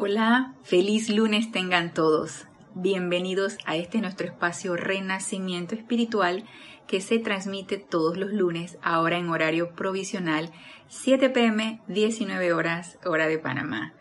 [0.00, 2.46] Hola, feliz lunes tengan todos.
[2.76, 6.44] Bienvenidos a este nuestro espacio Renacimiento Espiritual
[6.86, 10.52] que se transmite todos los lunes, ahora en horario provisional,
[10.86, 13.92] 7 pm, 19 horas, hora de Panamá.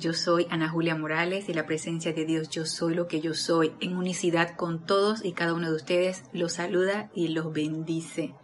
[0.00, 3.32] Yo soy Ana Julia Morales y la presencia de Dios Yo Soy lo que yo
[3.32, 8.34] soy, en unicidad con todos y cada uno de ustedes, los saluda y los bendice.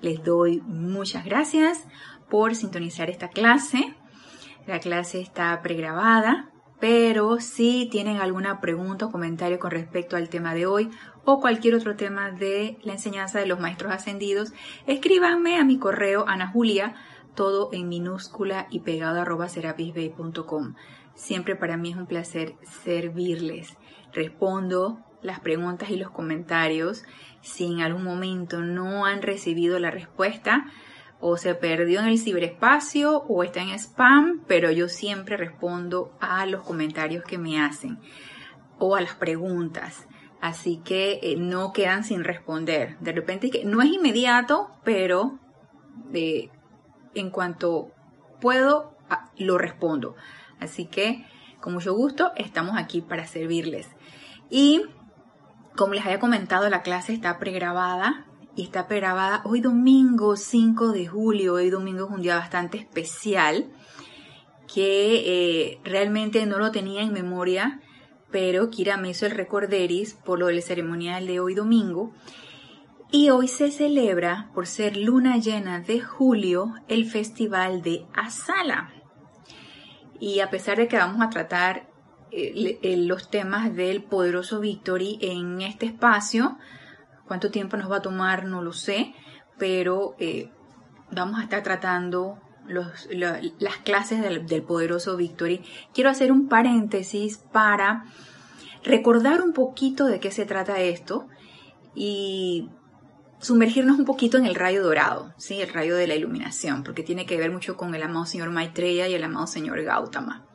[0.00, 1.84] Les doy muchas gracias
[2.30, 3.94] por sintonizar esta clase.
[4.66, 6.50] La clase está pregrabada,
[6.80, 10.90] pero si tienen alguna pregunta o comentario con respecto al tema de hoy
[11.24, 14.52] o cualquier otro tema de la enseñanza de los maestros ascendidos,
[14.86, 16.94] escríbanme a mi correo anajulia,
[17.34, 20.74] todo en minúscula y pegado arroba serapisbay.com.
[21.14, 23.76] Siempre para mí es un placer servirles.
[24.12, 27.04] Respondo las preguntas y los comentarios.
[27.42, 30.66] Si en algún momento no han recibido la respuesta,
[31.20, 36.46] o se perdió en el ciberespacio o está en spam, pero yo siempre respondo a
[36.46, 37.98] los comentarios que me hacen
[38.78, 40.06] o a las preguntas.
[40.40, 42.98] Así que eh, no quedan sin responder.
[43.00, 45.38] De repente no es inmediato, pero
[46.14, 46.48] eh,
[47.14, 47.92] en cuanto
[48.40, 48.96] puedo,
[49.36, 50.16] lo respondo.
[50.58, 51.26] Así que
[51.60, 53.88] con mucho gusto estamos aquí para servirles.
[54.48, 54.82] Y
[55.76, 58.26] como les había comentado, la clase está pregrabada
[58.60, 61.54] y está pregrabada hoy domingo 5 de julio.
[61.54, 63.70] Hoy domingo es un día bastante especial
[64.72, 67.80] que eh, realmente no lo tenía en memoria,
[68.30, 72.12] pero Kira me hizo el recorderis por lo del ceremonial de hoy domingo.
[73.10, 78.92] Y hoy se celebra, por ser luna llena de julio, el festival de Asala.
[80.20, 81.88] Y a pesar de que vamos a tratar
[82.30, 86.58] eh, los temas del poderoso Victory en este espacio,
[87.30, 89.14] Cuánto tiempo nos va a tomar no lo sé,
[89.56, 90.50] pero eh,
[91.12, 95.62] vamos a estar tratando las clases del, poderoso Victory.
[95.94, 98.02] Quiero hacer un paréntesis para
[98.82, 101.28] recordar un poquito de qué se trata esto
[101.94, 102.68] y
[103.38, 105.60] sumergirnos un poquito en el rayo dorado, ¿sí?
[105.60, 109.06] el rayo de la iluminación, porque tiene que ver mucho con el amado señor Maitreya
[109.06, 110.48] y el amado señor Gautama.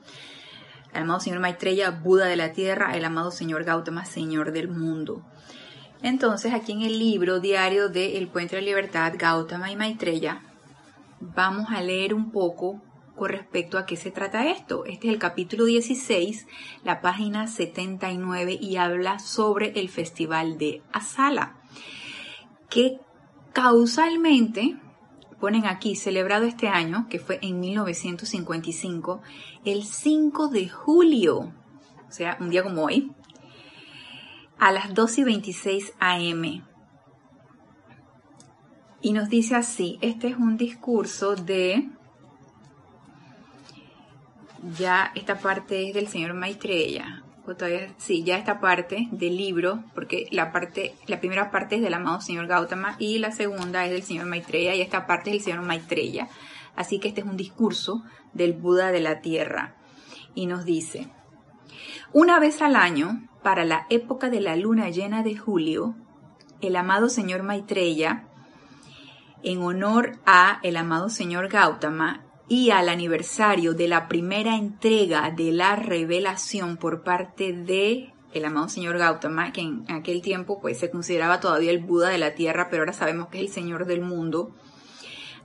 [0.91, 5.25] El amado señor Maitreya, Buda de la tierra, el amado señor Gautama, señor del mundo.
[6.01, 10.41] Entonces, aquí en el libro diario de El Puente de la Libertad, Gautama y Maitreya,
[11.19, 12.81] vamos a leer un poco
[13.15, 14.85] con respecto a qué se trata esto.
[14.85, 16.47] Este es el capítulo 16,
[16.83, 21.55] la página 79, y habla sobre el festival de Asala,
[22.69, 22.99] que
[23.53, 24.77] causalmente
[25.39, 29.21] ponen aquí, celebrado este año, que fue en 1955,
[29.63, 33.11] el 5 de julio, o sea, un día como hoy,
[34.59, 36.63] a las 2 y 26 am.
[39.01, 41.89] Y nos dice así, este es un discurso de,
[44.77, 47.23] ya esta parte es del señor Maitreya,
[47.53, 51.93] todavía, sí, ya esta parte del libro, porque la parte, la primera parte es del
[51.93, 55.43] amado señor Gautama y la segunda es del señor Maitreya y esta parte es del
[55.43, 56.27] señor Maitreya.
[56.75, 59.75] Así que este es un discurso del Buda de la Tierra.
[60.33, 61.07] Y nos dice,
[62.13, 65.95] una vez al año, para la época de la luna llena de julio,
[66.61, 68.27] el amado señor Maitreya,
[69.43, 75.51] en honor a el amado señor Gautama y al aniversario de la primera entrega de
[75.51, 80.89] la revelación por parte de el amado señor Gautama, que en aquel tiempo pues se
[80.89, 84.01] consideraba todavía el Buda de la tierra, pero ahora sabemos que es el señor del
[84.01, 84.53] mundo,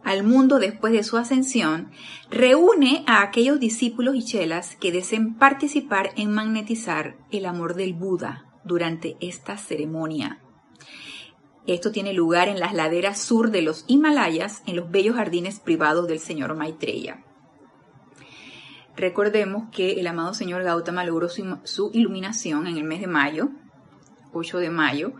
[0.04, 1.90] al mundo después de su ascensión,
[2.30, 8.46] reúne a aquellos discípulos y chelas que deseen participar en magnetizar el amor del Buda
[8.64, 10.40] durante esta ceremonia.
[11.66, 16.08] Esto tiene lugar en las laderas sur de los Himalayas, en los bellos jardines privados
[16.08, 17.22] del señor Maitreya.
[18.96, 23.50] Recordemos que el amado señor Gautama logró su, iluminación en el mes de mayo,
[24.32, 25.12] 8 de mayo,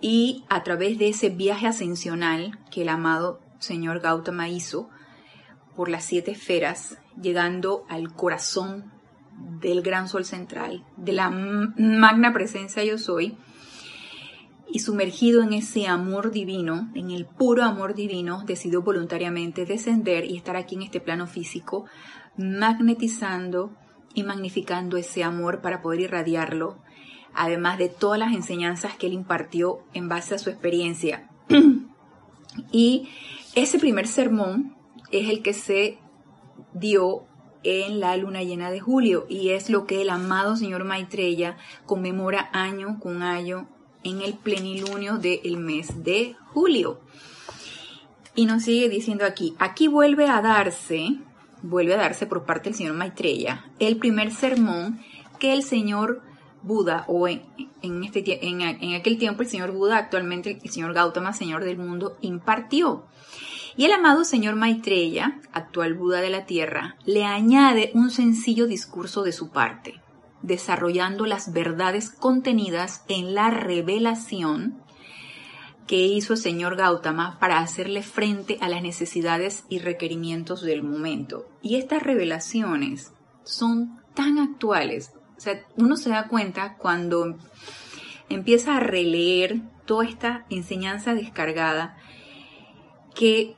[0.00, 4.88] y a través de ese viaje ascensional que el amado señor Gautama hizo
[5.74, 8.92] por las siete esferas, llegando al corazón
[9.60, 13.36] del gran sol central, de la magna presencia yo soy,
[14.68, 20.36] y sumergido en ese amor divino, en el puro amor divino, decidió voluntariamente descender y
[20.36, 21.84] estar aquí en este plano físico,
[22.36, 23.72] magnetizando
[24.14, 26.78] y magnificando ese amor para poder irradiarlo,
[27.34, 31.28] además de todas las enseñanzas que él impartió en base a su experiencia.
[32.72, 33.08] y
[33.56, 34.76] ese primer sermón
[35.10, 35.98] es el que se
[36.74, 37.24] dio
[37.64, 41.56] en la luna llena de julio y es lo que el amado señor Maitreya
[41.86, 43.66] conmemora año con año
[44.04, 47.00] en el plenilunio del mes de julio.
[48.34, 51.16] Y nos sigue diciendo aquí, aquí vuelve a darse
[51.62, 55.00] vuelve a darse por parte del señor Maitreya el primer sermón
[55.40, 56.22] que el señor
[56.62, 57.42] Buda, o en,
[58.04, 62.16] este, en, en aquel tiempo el señor Buda, actualmente el señor Gautama, señor del mundo,
[62.22, 63.04] impartió.
[63.76, 69.22] Y el amado señor Maitreya, actual Buda de la Tierra, le añade un sencillo discurso
[69.22, 70.00] de su parte,
[70.40, 74.80] desarrollando las verdades contenidas en la revelación
[75.86, 81.46] que hizo el señor Gautama para hacerle frente a las necesidades y requerimientos del momento.
[81.60, 83.12] Y estas revelaciones
[83.44, 85.12] son tan actuales.
[85.36, 87.36] O sea, uno se da cuenta cuando
[88.30, 91.96] empieza a releer toda esta enseñanza descargada
[93.14, 93.56] que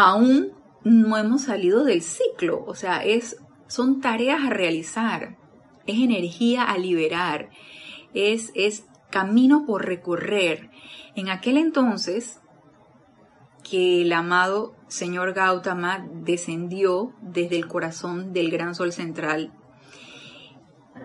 [0.00, 0.52] aún
[0.82, 2.64] no hemos salido del ciclo.
[2.66, 3.36] O sea, es,
[3.66, 5.36] son tareas a realizar,
[5.86, 7.50] es energía a liberar,
[8.14, 10.70] es, es camino por recorrer.
[11.14, 12.40] En aquel entonces,
[13.62, 19.52] que el amado señor Gautama descendió desde el corazón del gran sol central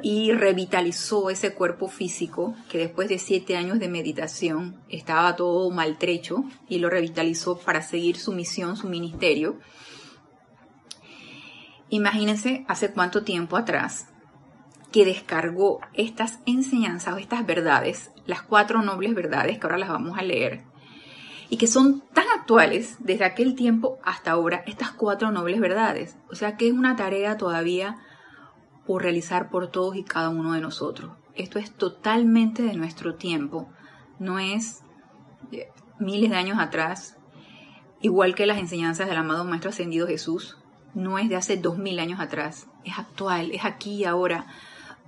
[0.08, 6.44] y revitalizó ese cuerpo físico que después de siete años de meditación estaba todo maltrecho
[6.70, 9.58] y lo revitalizó para seguir su misión, su ministerio.
[11.90, 14.10] Imagínense hace cuánto tiempo atrás
[14.92, 20.20] que descargó estas enseñanzas o estas verdades, las cuatro nobles verdades que ahora las vamos
[20.20, 20.66] a leer,
[21.50, 26.16] y que son tan actuales desde aquel tiempo hasta ahora, estas cuatro nobles verdades.
[26.30, 27.98] O sea que es una tarea todavía
[28.86, 31.12] por realizar por todos y cada uno de nosotros.
[31.36, 33.70] Esto es totalmente de nuestro tiempo,
[34.20, 34.84] no es
[36.00, 37.18] miles de años atrás,
[38.02, 40.58] igual que las enseñanzas del amado Maestro Ascendido Jesús,
[40.94, 44.46] no es de hace dos mil años atrás, es actual, es aquí y ahora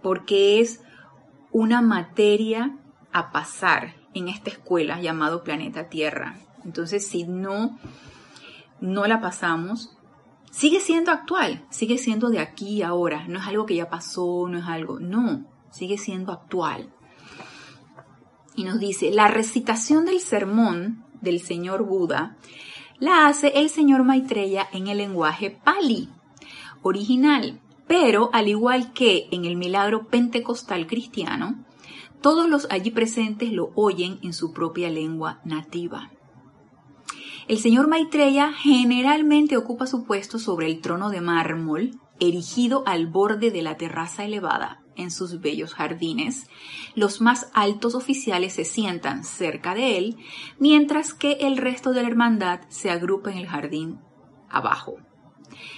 [0.01, 0.81] porque es
[1.51, 2.77] una materia
[3.11, 6.35] a pasar en esta escuela llamado planeta Tierra.
[6.65, 7.77] Entonces, si no,
[8.79, 9.96] no la pasamos,
[10.51, 13.27] sigue siendo actual, sigue siendo de aquí y ahora.
[13.27, 16.93] No es algo que ya pasó, no es algo, no, sigue siendo actual.
[18.55, 22.37] Y nos dice, la recitación del sermón del señor Buda
[22.99, 26.09] la hace el señor Maitreya en el lenguaje Pali
[26.81, 31.63] original, pero al igual que en el milagro pentecostal cristiano,
[32.21, 36.09] todos los allí presentes lo oyen en su propia lengua nativa.
[37.47, 43.51] El señor Maitreya generalmente ocupa su puesto sobre el trono de mármol, erigido al borde
[43.51, 46.47] de la terraza elevada en sus bellos jardines.
[46.93, 50.17] Los más altos oficiales se sientan cerca de él,
[50.59, 53.99] mientras que el resto de la hermandad se agrupa en el jardín
[54.49, 54.95] abajo.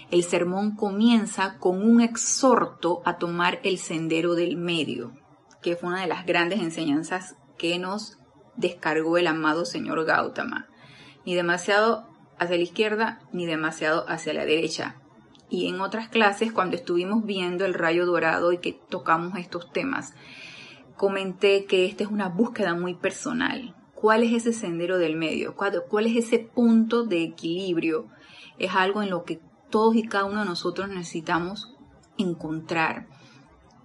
[0.09, 5.13] El sermón comienza con un exhorto a tomar el sendero del medio,
[5.61, 8.17] que fue una de las grandes enseñanzas que nos
[8.55, 10.68] descargó el amado señor Gautama.
[11.29, 12.07] Ni demasiado
[12.39, 14.95] hacia la izquierda, ni demasiado hacia la derecha.
[15.47, 20.15] Y en otras clases, cuando estuvimos viendo el rayo dorado y que tocamos estos temas,
[20.97, 23.75] comenté que esta es una búsqueda muy personal.
[23.93, 25.55] ¿Cuál es ese sendero del medio?
[25.55, 28.07] ¿Cuál, es ese punto de equilibrio?
[28.57, 29.39] Es algo en lo que
[29.69, 31.75] todos y cada uno de nosotros necesitamos
[32.17, 33.05] encontrar.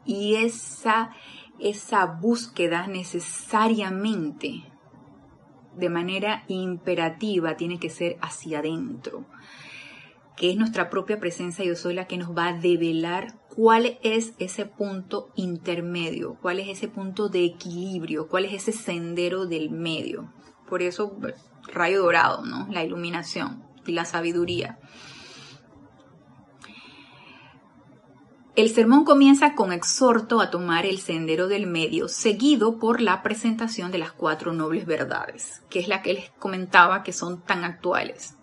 [0.06, 1.10] Y esa,
[1.58, 4.64] esa búsqueda necesariamente,
[5.76, 9.24] de manera imperativa, tiene que ser hacia adentro,
[10.36, 14.34] que es nuestra propia presencia yo soy la que nos va a develar cuál es
[14.38, 20.32] ese punto intermedio, cuál es ese punto de equilibrio, cuál es ese sendero del medio.
[20.68, 21.16] Por eso,
[21.72, 22.66] rayo dorado, ¿no?
[22.70, 24.78] La iluminación y la sabiduría.
[28.56, 33.90] El sermón comienza con exhorto a tomar el sendero del medio, seguido por la presentación
[33.90, 38.36] de las cuatro nobles verdades, que es la que les comentaba que son tan actuales.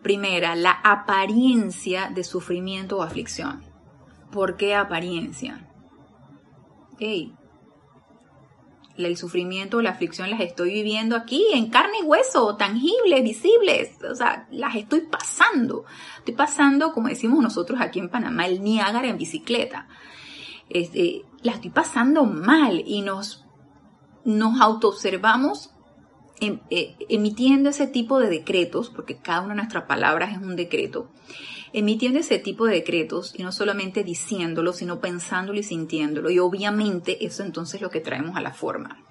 [0.00, 3.64] Primera, la apariencia de sufrimiento o aflicción.
[4.30, 5.68] ¿Por qué apariencia?
[7.00, 7.34] Hey,
[8.98, 14.14] el sufrimiento la aflicción las estoy viviendo aquí en carne y hueso, tangibles, visibles, o
[14.14, 15.84] sea, las estoy pasando.
[16.18, 19.88] Estoy pasando, como decimos nosotros aquí en Panamá, el Niágara en bicicleta.
[20.68, 23.44] Este, la estoy pasando mal y nos,
[24.24, 25.70] nos autoobservamos
[26.40, 30.56] em, eh, emitiendo ese tipo de decretos, porque cada una de nuestras palabras es un
[30.56, 31.10] decreto,
[31.72, 36.30] emitiendo ese tipo de decretos y no solamente diciéndolo, sino pensándolo y sintiéndolo.
[36.30, 39.02] Y obviamente eso entonces es lo que traemos a la forma.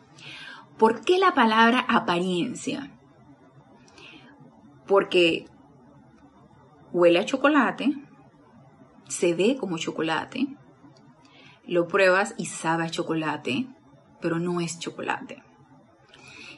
[0.77, 2.91] ¿Por qué la palabra apariencia?
[4.87, 5.45] Porque
[6.91, 7.93] huele a chocolate,
[9.07, 10.47] se ve como chocolate,
[11.67, 13.67] lo pruebas y sabe a chocolate,
[14.21, 15.43] pero no es chocolate.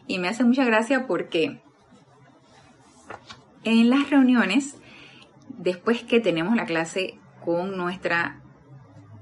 [0.08, 1.62] Y me hace mucha gracia porque
[3.64, 4.78] en las reuniones
[5.58, 8.42] después que tenemos la clase con nuestra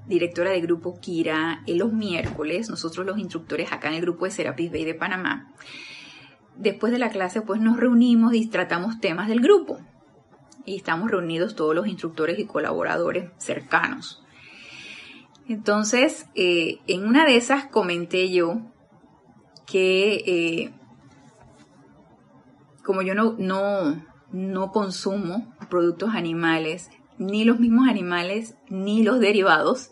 [0.08, 4.32] directora de grupo Kira en los miércoles, nosotros los instructores acá en el grupo de
[4.32, 5.52] Serapis Bay de Panamá,
[6.56, 9.80] después de la clase pues nos reunimos y tratamos temas del grupo.
[10.68, 14.24] Y estamos reunidos todos los instructores y colaboradores cercanos.
[15.48, 18.62] Entonces, eh, en una de esas comenté yo
[19.66, 20.74] que eh,
[22.84, 29.92] como yo no, no, no consumo productos animales, ni los mismos animales, ni los derivados,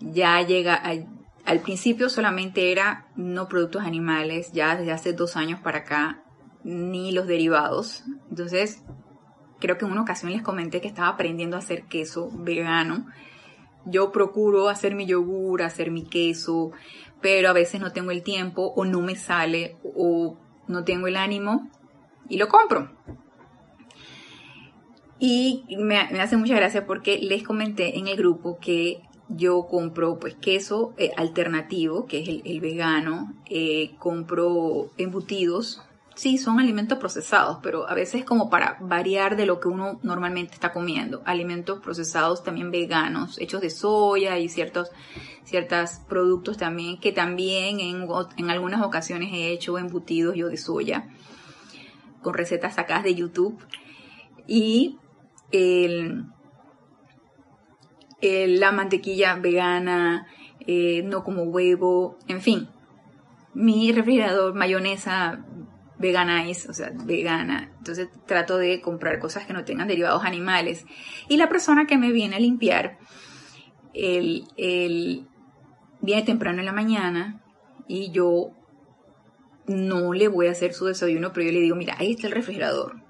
[0.00, 5.80] ya llega al, principio solamente era no productos animales, ya desde hace dos años para
[5.80, 6.22] acá,
[6.64, 8.04] ni los derivados.
[8.30, 8.82] Entonces,
[9.58, 13.06] creo que en una ocasión les comenté que estaba aprendiendo a hacer queso vegano.
[13.84, 16.72] Yo procuro hacer mi yogur, hacer mi queso,
[17.20, 20.36] pero a veces no tengo el tiempo o no me sale o
[20.68, 21.68] no tengo el ánimo
[22.28, 22.90] y lo compro.
[25.18, 30.34] Y me, hace mucha gracia porque les comenté en el grupo que yo compro pues
[30.34, 35.82] queso eh, alternativo, que es el, vegano, eh, compro embutidos,
[36.20, 40.52] sí, son alimentos procesados, pero a veces como para variar de lo que uno normalmente
[40.52, 41.22] está comiendo.
[41.24, 44.90] Alimentos procesados también veganos, hechos de soya y ciertos,
[45.44, 51.08] ciertos productos también, que también en, en algunas ocasiones he hecho embutidos yo de soya,
[52.20, 53.58] con recetas sacadas de YouTube.
[54.46, 54.98] Y
[55.52, 56.26] el
[58.20, 60.26] la mantequilla vegana,
[60.66, 62.68] eh, no como huevo, en fin.
[63.54, 65.42] Mi refrigerador, mayonesa
[66.00, 67.70] veganize, o sea, vegana.
[67.78, 70.86] Entonces trato de comprar cosas que no tengan derivados animales.
[71.28, 72.98] Y la persona que me viene a limpiar,
[73.94, 74.46] él,
[76.00, 77.42] viene temprano en la mañana
[77.86, 78.50] y yo
[79.66, 82.32] no le voy a hacer su desayuno, pero yo le digo, mira, ahí está el
[82.32, 83.02] refrigerador.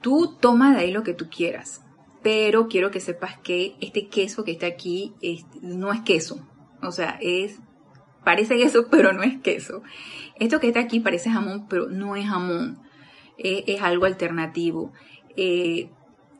[0.00, 1.82] Tú toma de ahí lo que tú quieras
[2.26, 5.14] pero quiero que sepas que este queso que está aquí
[5.62, 6.44] no es queso.
[6.82, 7.60] O sea, es
[8.26, 9.84] parece queso, pero no es queso.
[10.40, 12.82] Esto que está aquí parece jamón, pero no es jamón.
[13.38, 14.92] es algo alternativo.
[15.36, 15.90] Eh,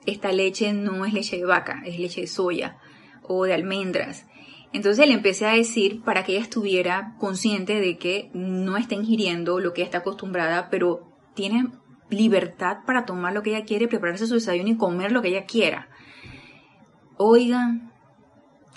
[0.04, 2.78] esta leche no es leche de vaca, es leche de soya
[3.22, 4.26] o de almendras.
[4.72, 9.60] Entonces le empecé a decir para que ella estuviera consciente de que no está ingiriendo
[9.60, 11.68] lo que está acostumbrada, pero tiene
[12.10, 15.44] libertad para tomar lo que ella quiere, prepararse su desayuno y comer lo que ella
[15.44, 15.88] quiera.
[17.16, 17.92] Oigan,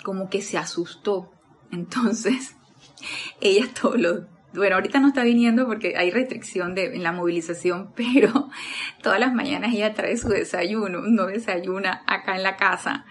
[0.04, 1.32] como que se asustó.
[1.72, 2.56] Entonces,
[3.40, 4.20] ella todos los...
[4.52, 8.48] Bueno, ahorita no está viniendo porque hay restricción de, en la movilización, pero
[9.02, 13.04] todas las mañanas ella trae su desayuno, no desayuna acá en la casa.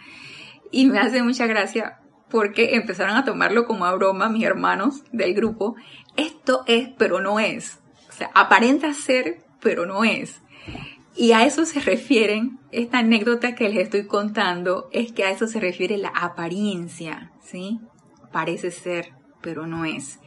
[0.72, 5.34] Y me hace mucha gracia porque empezaron a tomarlo como a broma mis hermanos del
[5.34, 5.76] grupo.
[6.16, 7.80] Esto es, pero no es.
[8.10, 10.42] O sea, aparenta ser, pero no es.
[11.16, 15.48] Y a eso se refieren, esta anécdota que les estoy contando, es que a eso
[15.48, 17.82] se refiere la apariencia, ¿sí?
[18.32, 20.20] Parece ser, pero no es.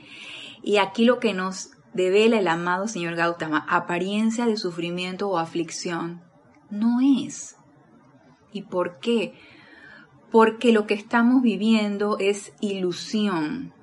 [0.63, 6.23] Y aquí lo que nos devela el amado señor Gautama, apariencia de sufrimiento o aflicción,
[6.71, 7.57] no es.
[8.53, 9.35] ¿Y por qué?
[10.31, 13.75] Porque lo que estamos viviendo es ilusión,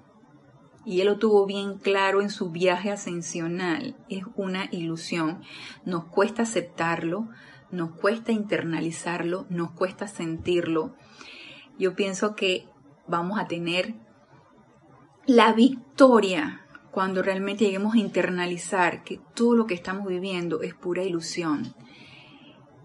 [0.90, 5.44] y él lo tuvo bien claro en su viaje ascensional, es una ilusión.
[5.86, 7.30] Nos cuesta aceptarlo,
[7.70, 10.96] nos cuesta internalizarlo, nos cuesta sentirlo.
[11.78, 12.68] Yo pienso que
[13.08, 13.94] vamos a tener
[15.30, 21.04] la victoria cuando realmente lleguemos a internalizar que todo lo que estamos viviendo es pura
[21.04, 21.76] ilusión.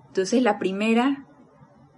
[0.09, 1.25] Entonces la primera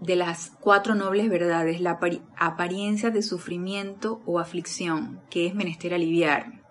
[0.01, 1.99] de las cuatro nobles verdades, la
[2.37, 6.63] apariencia de sufrimiento o aflicción, que es menester aliviar.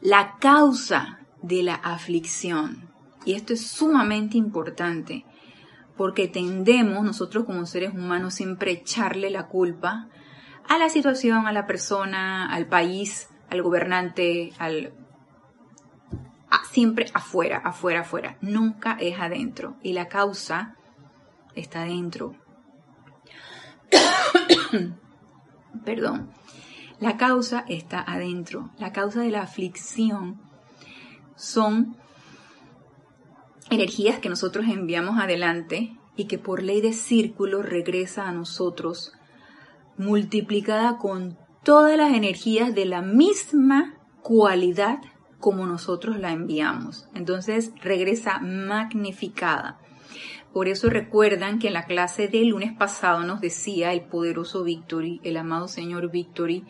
[0.00, 2.90] La causa de la aflicción,
[3.24, 5.24] y esto es sumamente importante,
[5.96, 10.08] porque tendemos nosotros como seres humanos siempre echarle la culpa
[10.68, 14.92] a la situación, a la persona, al país, al gobernante, al
[16.74, 18.36] siempre afuera, afuera, afuera.
[18.40, 19.76] Nunca es adentro.
[19.82, 20.76] Y la causa
[21.54, 22.34] está dentro.
[25.84, 26.30] Perdón.
[26.98, 28.70] La causa está adentro.
[28.78, 30.40] La causa de la aflicción
[31.36, 31.96] son
[33.70, 39.12] energías que nosotros enviamos adelante y que por ley de círculo regresa a nosotros
[39.96, 45.00] multiplicada con todas las energías de la misma cualidad
[45.38, 47.08] como nosotros la enviamos.
[47.14, 49.78] Entonces regresa magnificada.
[50.52, 55.20] Por eso recuerdan que en la clase del lunes pasado nos decía el poderoso Victory,
[55.24, 56.64] el amado Señor Victory,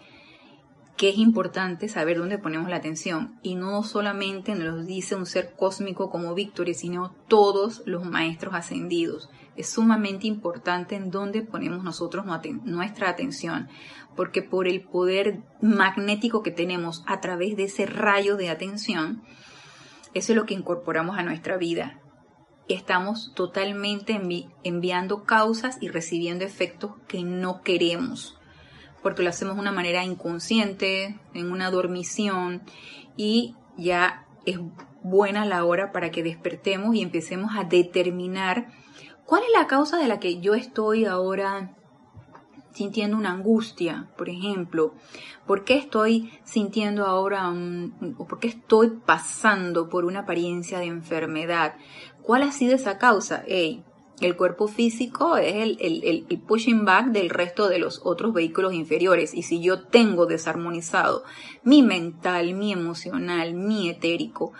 [0.97, 3.39] que es importante saber dónde ponemos la atención.
[3.43, 8.55] Y no solamente nos lo dice un ser cósmico como Víctor, sino todos los maestros
[8.55, 9.29] ascendidos.
[9.57, 12.25] Es sumamente importante en dónde ponemos nosotros
[12.65, 13.69] nuestra atención,
[14.17, 19.23] porque por el poder magnético que tenemos a través de ese rayo de atención,
[20.13, 22.01] eso es lo que incorporamos a nuestra vida.
[22.69, 24.21] Estamos totalmente
[24.63, 28.39] enviando causas y recibiendo efectos que no queremos
[29.05, 32.63] porque lo hacemos de una manera inconsciente, en una dormición,
[33.17, 34.59] y ya es
[35.03, 38.69] buena la hora para que despertemos y empecemos a determinar
[39.27, 41.77] cuál es la causa de la que yo estoy ahora
[42.73, 44.95] sintiendo una angustia, por ejemplo,
[45.47, 47.53] por qué estoy sintiendo ahora,
[48.17, 51.75] o por qué estoy pasando por una apariencia de enfermedad,
[52.23, 53.45] cuál ha sido esa causa.
[54.21, 59.35] El cuerpo físico es el, pushing back del resto de los otros vehículos inferiores.
[59.35, 61.25] Y si yo tengo desarmonizado
[61.63, 64.53] mi mental, mi emocional, mi etérico,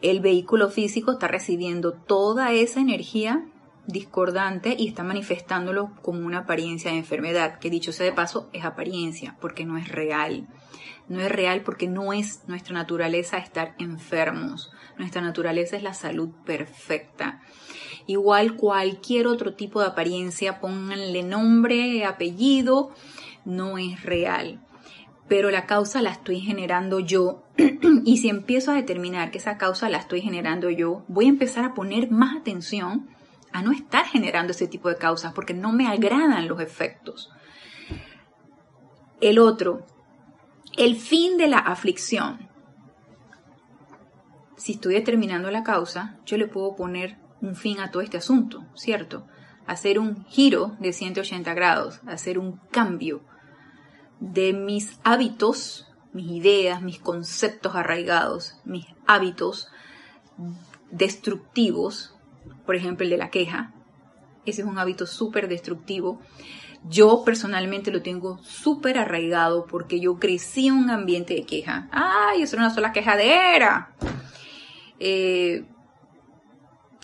[0.00, 3.46] el vehículo físico está recibiendo toda esa energía
[3.86, 8.64] discordante y está manifestándolo como una apariencia de enfermedad, que dicho sea de paso es
[8.64, 10.46] apariencia, porque no es real.
[11.08, 14.70] No es real porque no es nuestra naturaleza estar enfermos.
[14.98, 17.40] Nuestra naturaleza es la salud perfecta.
[18.06, 22.92] Igual cualquier otro tipo de apariencia, pónganle nombre, apellido,
[23.44, 24.60] no es real.
[25.28, 27.44] Pero la causa la estoy generando yo.
[28.04, 31.64] y si empiezo a determinar que esa causa la estoy generando yo, voy a empezar
[31.64, 33.08] a poner más atención
[33.52, 37.30] a no estar generando ese tipo de causas porque no me agradan los efectos.
[39.20, 39.86] El otro,
[40.76, 42.48] el fin de la aflicción.
[44.56, 48.64] Si estoy determinando la causa, yo le puedo poner un fin a todo este asunto,
[48.74, 49.26] ¿cierto?
[49.66, 53.22] Hacer un giro de 180 grados, hacer un cambio
[54.20, 59.68] de mis hábitos, mis ideas, mis conceptos arraigados, mis hábitos
[60.90, 62.14] destructivos,
[62.66, 63.72] por ejemplo el de la queja.
[64.44, 66.20] Ese es un hábito súper destructivo.
[66.84, 71.88] Yo personalmente lo tengo súper arraigado porque yo crecí en un ambiente de queja.
[71.92, 73.94] ¡Ay, eso era una sola quejadera!
[74.98, 75.64] Eh,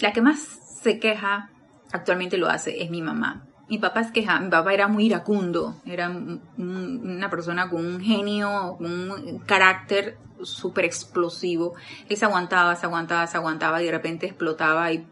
[0.01, 0.39] la que más
[0.83, 1.51] se queja,
[1.93, 3.48] actualmente lo hace, es mi mamá.
[3.69, 8.77] Mi papá es queja, mi papá era muy iracundo, era una persona con un genio,
[8.81, 11.75] un carácter súper explosivo.
[12.09, 15.07] Él se aguantaba, se aguantaba, se aguantaba y de repente explotaba y,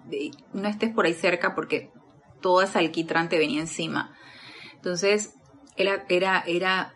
[0.54, 1.90] no estés por ahí cerca porque
[2.40, 4.14] toda esa alquitrán venía encima.
[4.74, 5.34] Entonces,
[5.76, 6.94] él era, era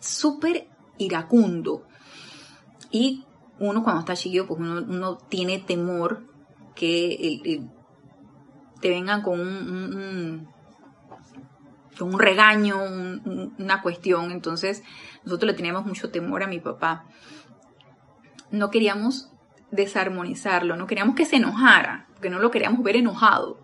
[0.00, 1.86] súper iracundo.
[2.90, 3.24] Y
[3.58, 6.24] uno cuando está chiquillo, pues uno, uno tiene temor
[6.74, 7.62] que
[8.80, 10.55] te vengan con con un
[12.18, 12.78] regaño,
[13.58, 14.30] una cuestión.
[14.30, 14.82] Entonces
[15.24, 17.04] nosotros le teníamos mucho temor a mi papá.
[18.50, 19.30] No queríamos
[19.70, 23.58] desarmonizarlo, no queríamos que se enojara, porque no lo queríamos ver enojado.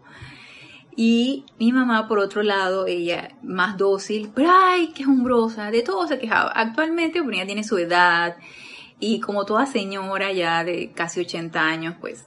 [0.94, 6.06] Y mi mamá, por otro lado, ella más dócil, pero ay, qué umbrosa, de todo
[6.06, 6.50] se quejaba.
[6.54, 8.36] Actualmente, ella tiene su edad
[9.00, 12.26] y como toda señora ya de casi 80 años, pues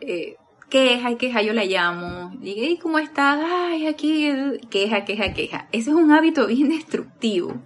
[0.00, 0.36] eh,
[0.72, 3.38] queja queja, yo la llamo, llegué, ¿y cómo estás?
[3.46, 4.32] Ay, aquí,
[4.70, 5.68] queja, queja, queja.
[5.70, 7.62] Ese es un hábito bien destructivo,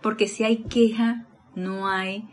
[0.00, 2.26] porque si hay queja, no hay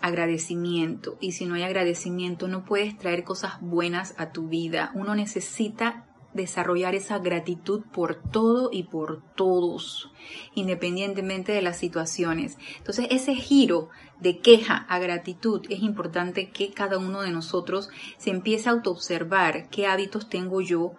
[0.00, 1.18] agradecimiento.
[1.20, 4.92] Y si no hay agradecimiento, no puedes traer cosas buenas a tu vida.
[4.94, 10.10] Uno necesita desarrollar esa gratitud por todo y por todos,
[10.54, 12.58] independientemente de las situaciones.
[12.78, 13.88] Entonces, ese giro
[14.20, 17.88] de queja a gratitud es importante que cada uno de nosotros
[18.18, 20.94] se empiece a autoobservar qué hábitos tengo yo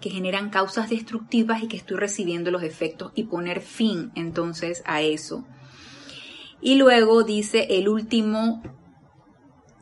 [0.00, 5.02] que generan causas destructivas y que estoy recibiendo los efectos y poner fin entonces a
[5.02, 5.44] eso.
[6.60, 8.62] Y luego dice el último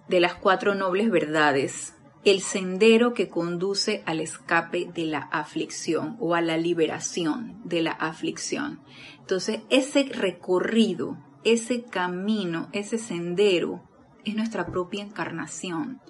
[0.08, 1.95] de las cuatro nobles verdades,
[2.26, 7.92] el sendero que conduce al escape de la aflicción o a la liberación de la
[7.92, 8.80] aflicción.
[9.20, 13.88] Entonces, ese recorrido, ese camino, ese sendero
[14.24, 16.00] es nuestra propia encarnación,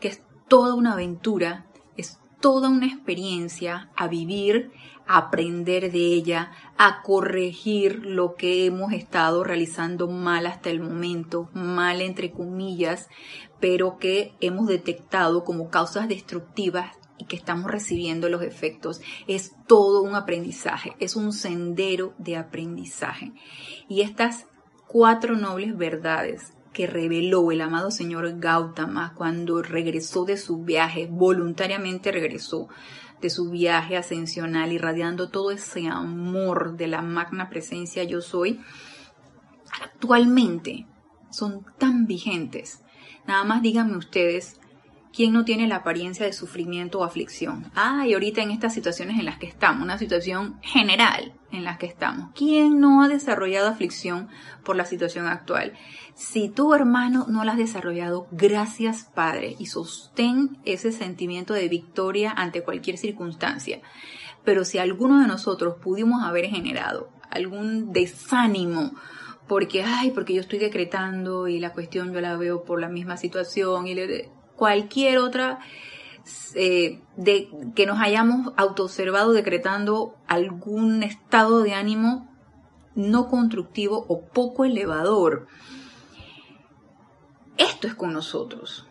[0.00, 1.66] que es toda una aventura,
[2.42, 4.72] toda una experiencia a vivir,
[5.06, 11.48] a aprender de ella, a corregir lo que hemos estado realizando mal hasta el momento,
[11.54, 13.08] mal entre comillas,
[13.60, 19.00] pero que hemos detectado como causas destructivas y que estamos recibiendo los efectos.
[19.28, 23.32] Es todo un aprendizaje, es un sendero de aprendizaje.
[23.88, 24.46] Y estas
[24.88, 32.12] cuatro nobles verdades que reveló el amado señor Gautama cuando regresó de su viaje, voluntariamente
[32.12, 32.68] regresó
[33.20, 38.60] de su viaje ascensional, irradiando todo ese amor de la magna presencia yo soy,
[39.80, 40.86] actualmente
[41.30, 42.82] son tan vigentes.
[43.26, 44.60] Nada más díganme ustedes
[45.12, 47.70] ¿Quién no tiene la apariencia de sufrimiento o aflicción?
[47.74, 51.76] Ah, y ahorita en estas situaciones en las que estamos, una situación general en la
[51.76, 52.30] que estamos.
[52.34, 54.28] ¿Quién no ha desarrollado aflicción
[54.64, 55.74] por la situación actual?
[56.14, 62.32] Si tu hermano no la has desarrollado, gracias Padre, y sostén ese sentimiento de victoria
[62.34, 63.82] ante cualquier circunstancia.
[64.44, 68.92] Pero si alguno de nosotros pudimos haber generado algún desánimo,
[69.46, 73.18] porque, ay, porque yo estoy decretando y la cuestión yo la veo por la misma
[73.18, 74.30] situación y le
[74.62, 75.58] cualquier otra
[76.54, 82.28] eh, de que nos hayamos autoobservado decretando algún estado de ánimo
[82.94, 85.48] no constructivo o poco elevador.
[87.56, 88.86] Esto es con nosotros.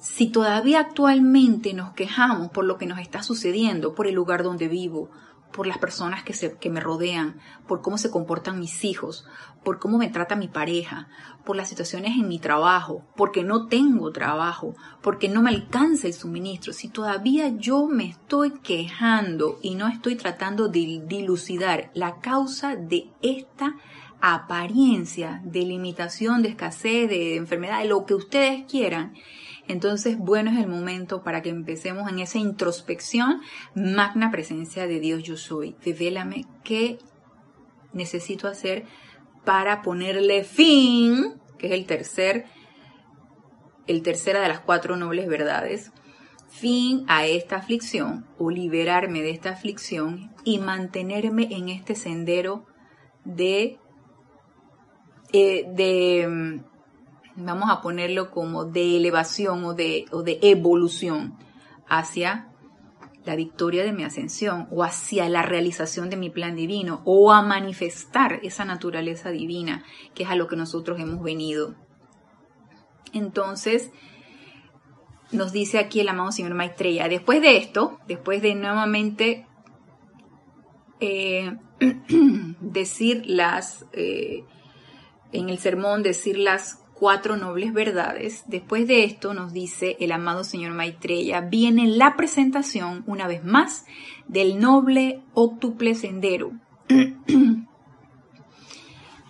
[0.00, 4.66] Si todavía actualmente nos quejamos por lo que nos está sucediendo, por el lugar donde
[4.66, 5.10] vivo,
[5.54, 7.38] por las personas que, se, que me rodean,
[7.68, 9.24] por cómo se comportan mis hijos,
[9.62, 11.08] por cómo me trata mi pareja,
[11.44, 16.12] por las situaciones en mi trabajo, porque no tengo trabajo, porque no me alcanza el
[16.12, 16.72] suministro.
[16.72, 23.10] Si todavía yo me estoy quejando y no estoy tratando de dilucidar la causa de
[23.22, 23.76] esta
[24.20, 29.14] apariencia de limitación, de escasez, de enfermedad, de lo que ustedes quieran,
[29.66, 33.40] entonces, bueno es el momento para que empecemos en esa introspección,
[33.74, 35.74] magna presencia de Dios yo soy.
[35.84, 36.98] Revélame qué
[37.92, 38.84] necesito hacer
[39.44, 42.46] para ponerle fin, que es el tercer,
[43.86, 45.92] el tercera de las cuatro nobles verdades,
[46.48, 52.66] fin a esta aflicción o liberarme de esta aflicción y mantenerme en este sendero
[53.24, 53.78] de,
[55.32, 56.62] eh, de
[57.36, 61.36] vamos a ponerlo como de elevación o de, o de evolución
[61.88, 62.48] hacia
[63.24, 67.42] la victoria de mi ascensión o hacia la realización de mi plan divino o a
[67.42, 71.74] manifestar esa naturaleza divina que es a lo que nosotros hemos venido.
[73.12, 73.90] Entonces,
[75.32, 79.46] nos dice aquí el amado Señor Maitreya, después de esto, después de nuevamente
[81.00, 81.56] eh,
[82.60, 84.44] decir las, eh,
[85.32, 88.44] en el sermón, decir las cuatro nobles verdades.
[88.46, 93.84] Después de esto nos dice el amado señor Maitreya, viene la presentación una vez más
[94.26, 96.52] del noble octuple sendero.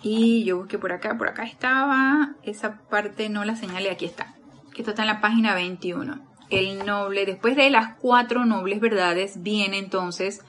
[0.03, 4.35] y yo busqué por acá, por acá estaba, esa parte no la señalé, aquí está.
[4.77, 6.21] Esto está en la página 21.
[6.49, 10.41] El noble, después de las cuatro nobles verdades, viene entonces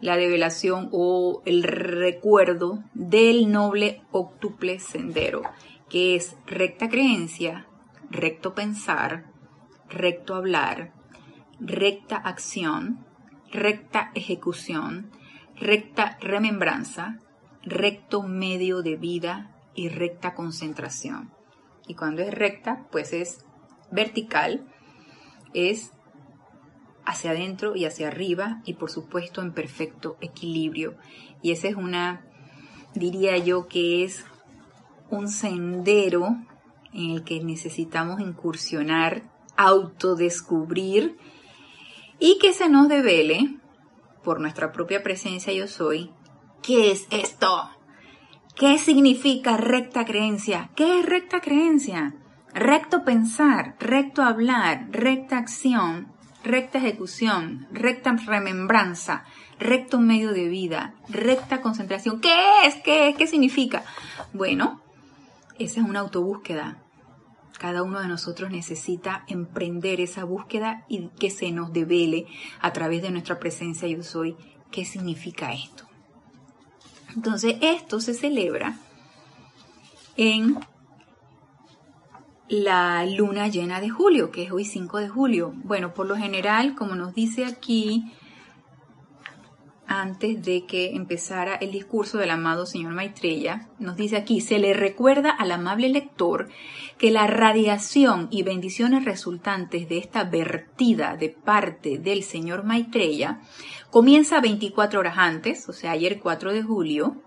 [0.00, 5.42] la revelación o el recuerdo del noble octuple sendero
[5.94, 7.68] que es recta creencia,
[8.10, 9.26] recto pensar,
[9.88, 10.92] recto hablar,
[11.60, 13.06] recta acción,
[13.52, 15.12] recta ejecución,
[15.54, 17.20] recta remembranza,
[17.62, 21.30] recto medio de vida y recta concentración.
[21.86, 23.44] Y cuando es recta, pues es
[23.92, 24.66] vertical,
[25.52, 25.92] es
[27.04, 30.96] hacia adentro y hacia arriba y por supuesto en perfecto equilibrio.
[31.40, 32.26] Y esa es una,
[32.96, 34.24] diría yo, que es
[35.16, 36.36] un sendero
[36.92, 39.22] en el que necesitamos incursionar,
[39.56, 41.16] autodescubrir
[42.18, 43.58] y que se nos devele
[44.22, 46.10] por nuestra propia presencia yo soy,
[46.62, 47.70] ¿qué es esto?
[48.56, 50.70] ¿Qué significa recta creencia?
[50.76, 52.14] ¿Qué es recta creencia?
[52.54, 56.12] Recto pensar, recto hablar, recta acción,
[56.44, 59.24] recta ejecución, recta remembranza,
[59.58, 62.20] recto medio de vida, recta concentración.
[62.20, 62.76] ¿Qué es?
[62.76, 63.16] ¿Qué es?
[63.16, 63.82] ¿Qué significa?
[64.32, 64.83] Bueno,
[65.58, 66.82] esa es una autobúsqueda.
[67.58, 72.26] Cada uno de nosotros necesita emprender esa búsqueda y que se nos devele
[72.60, 74.36] a través de nuestra presencia yo soy
[74.70, 75.84] qué significa esto.
[77.14, 78.76] Entonces esto se celebra
[80.16, 80.58] en
[82.48, 85.54] la luna llena de julio, que es hoy 5 de julio.
[85.64, 88.12] Bueno, por lo general, como nos dice aquí,
[90.00, 94.74] antes de que empezara el discurso del amado señor Maitreya, nos dice aquí, se le
[94.74, 96.48] recuerda al amable lector
[96.98, 103.40] que la radiación y bendiciones resultantes de esta vertida de parte del señor Maitreya
[103.90, 107.22] comienza 24 horas antes, o sea, ayer 4 de julio,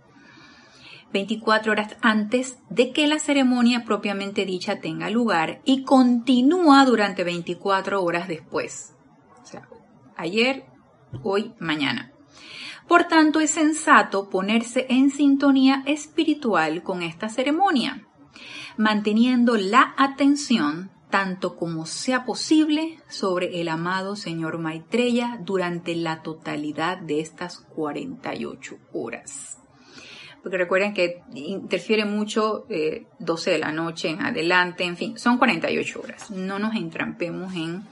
[1.13, 8.03] 24 horas antes de que la ceremonia propiamente dicha tenga lugar y continúa durante 24
[8.03, 8.93] horas después.
[9.41, 9.69] O sea,
[10.17, 10.65] ayer,
[11.23, 12.12] hoy, mañana.
[12.88, 18.08] Por tanto, es sensato ponerse en sintonía espiritual con esta ceremonia,
[18.78, 26.97] manteniendo la atención tanto como sea posible sobre el amado señor Maitreya durante la totalidad
[26.97, 29.58] de estas 48 horas.
[30.43, 35.38] porque recuerden que interfiere mucho eh, 12 de la noche en adelante, en fin, son
[35.38, 36.32] 48 horas.
[36.32, 37.84] No nos entrampemos en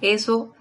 [0.00, 0.54] eso.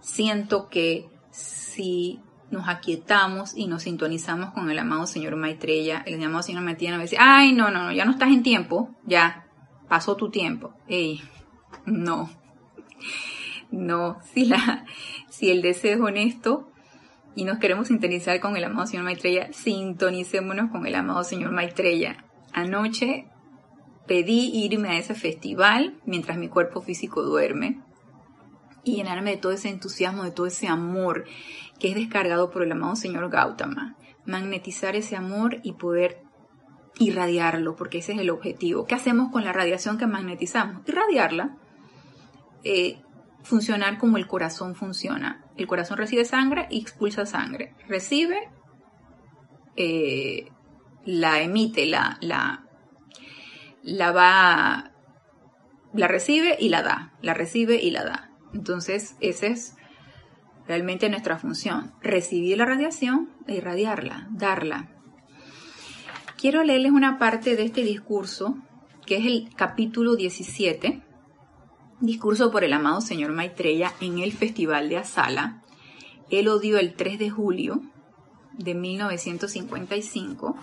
[0.00, 6.42] Siento que si nos aquietamos y nos sintonizamos con el amado Señor Maitreya, el amado
[6.42, 9.46] Señor Maitreya nos dice, ay, no, no, no, ya no estás en tiempo, ya,
[9.88, 10.72] pasó tu tiempo.
[10.88, 11.20] Ey,
[11.84, 12.30] no,
[13.70, 14.84] no, si, la,
[15.28, 16.70] si el deseo es honesto
[17.34, 22.24] y nos queremos sintonizar con el amado Señor Maitreya, sintonicémonos con el amado Señor Maitreya.
[22.52, 23.26] Anoche
[24.06, 27.82] pedí irme a ese festival mientras mi cuerpo físico duerme
[28.84, 31.24] y llenarme de todo ese entusiasmo, de todo ese amor
[31.78, 33.96] que es descargado por el amado Señor Gautama.
[34.24, 36.22] Magnetizar ese amor y poder
[36.98, 38.86] irradiarlo, porque ese es el objetivo.
[38.86, 40.86] ¿Qué hacemos con la radiación que magnetizamos?
[40.86, 41.56] Irradiarla.
[42.64, 43.00] Eh,
[43.42, 45.44] funcionar como el corazón funciona.
[45.56, 47.74] El corazón recibe sangre y expulsa sangre.
[47.86, 48.50] Recibe,
[49.76, 50.50] eh,
[51.04, 52.64] la emite, la, la,
[53.82, 54.92] la va,
[55.94, 57.14] la recibe y la da.
[57.22, 58.27] La recibe y la da.
[58.54, 59.76] Entonces, esa es
[60.66, 61.92] realmente nuestra función.
[62.02, 64.88] Recibir la radiación e irradiarla, darla.
[66.36, 68.56] Quiero leerles una parte de este discurso,
[69.06, 71.02] que es el capítulo 17,
[72.00, 75.62] discurso por el amado señor Maitreya en el Festival de Asala.
[76.30, 77.82] Él lo dio el 3 de julio
[78.58, 80.56] de 1955.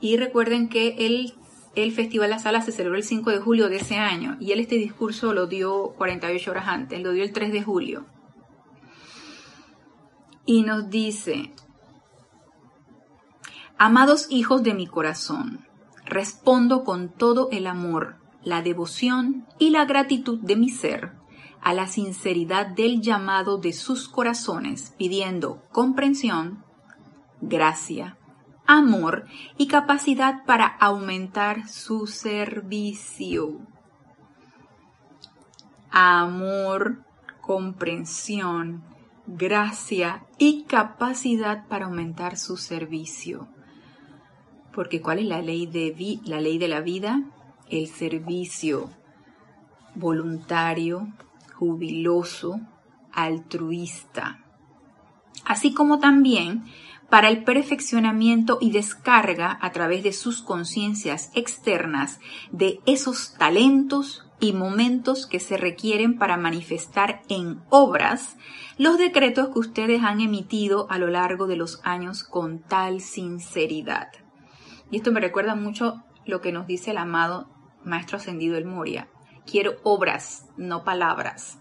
[0.00, 1.34] Y recuerden que el,
[1.76, 4.60] el Festival de Asala se celebró el 5 de julio de ese año y él
[4.60, 8.06] este discurso lo dio 48 horas antes, lo dio el 3 de julio.
[10.46, 11.52] Y nos dice,
[13.78, 15.66] Amados hijos de mi corazón,
[16.06, 21.12] respondo con todo el amor, la devoción y la gratitud de mi ser
[21.60, 26.64] a la sinceridad del llamado de sus corazones, pidiendo comprensión,
[27.40, 28.16] gracia,
[28.66, 29.26] amor
[29.56, 33.60] y capacidad para aumentar su servicio.
[35.90, 37.04] Amor,
[37.40, 38.82] comprensión,
[39.26, 43.48] gracia y capacidad para aumentar su servicio.
[44.74, 47.22] Porque ¿cuál es la ley de, la, ley de la vida?
[47.70, 48.90] El servicio
[49.94, 51.08] voluntario,
[51.54, 52.60] jubiloso,
[53.12, 54.44] altruista.
[55.44, 56.64] Así como también
[57.10, 64.52] para el perfeccionamiento y descarga a través de sus conciencias externas de esos talentos y
[64.52, 68.36] momentos que se requieren para manifestar en obras
[68.76, 74.08] los decretos que ustedes han emitido a lo largo de los años con tal sinceridad.
[74.90, 77.48] Y esto me recuerda mucho lo que nos dice el amado
[77.84, 79.08] Maestro Ascendido El Moria.
[79.46, 81.58] Quiero obras, no palabras.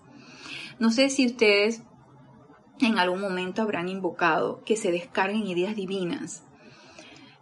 [0.79, 1.83] No sé si ustedes
[2.79, 6.43] en algún momento habrán invocado que se descarguen ideas divinas.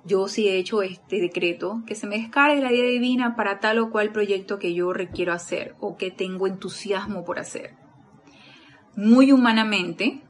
[0.06, 3.80] Yo sí he hecho este decreto, que se me descargue la idea divina para tal
[3.80, 7.76] o cual proyecto que yo requiero hacer o que tengo entusiasmo por hacer.
[8.96, 10.22] Muy humanamente,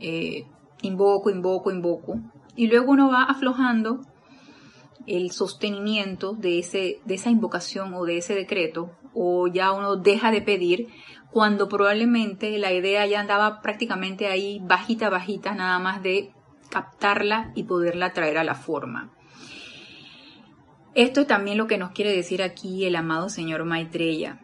[0.00, 0.44] eh,
[0.82, 2.20] invoco, invoco, invoco,
[2.54, 4.00] y luego uno va aflojando
[5.06, 10.30] el sostenimiento de, ese, de esa invocación o de ese decreto, o ya uno deja
[10.30, 10.88] de pedir
[11.36, 16.32] cuando probablemente la idea ya andaba prácticamente ahí bajita, bajita, nada más de
[16.70, 19.12] captarla y poderla traer a la forma.
[20.94, 24.40] Esto es también lo que nos quiere decir aquí el amado señor Maitreya.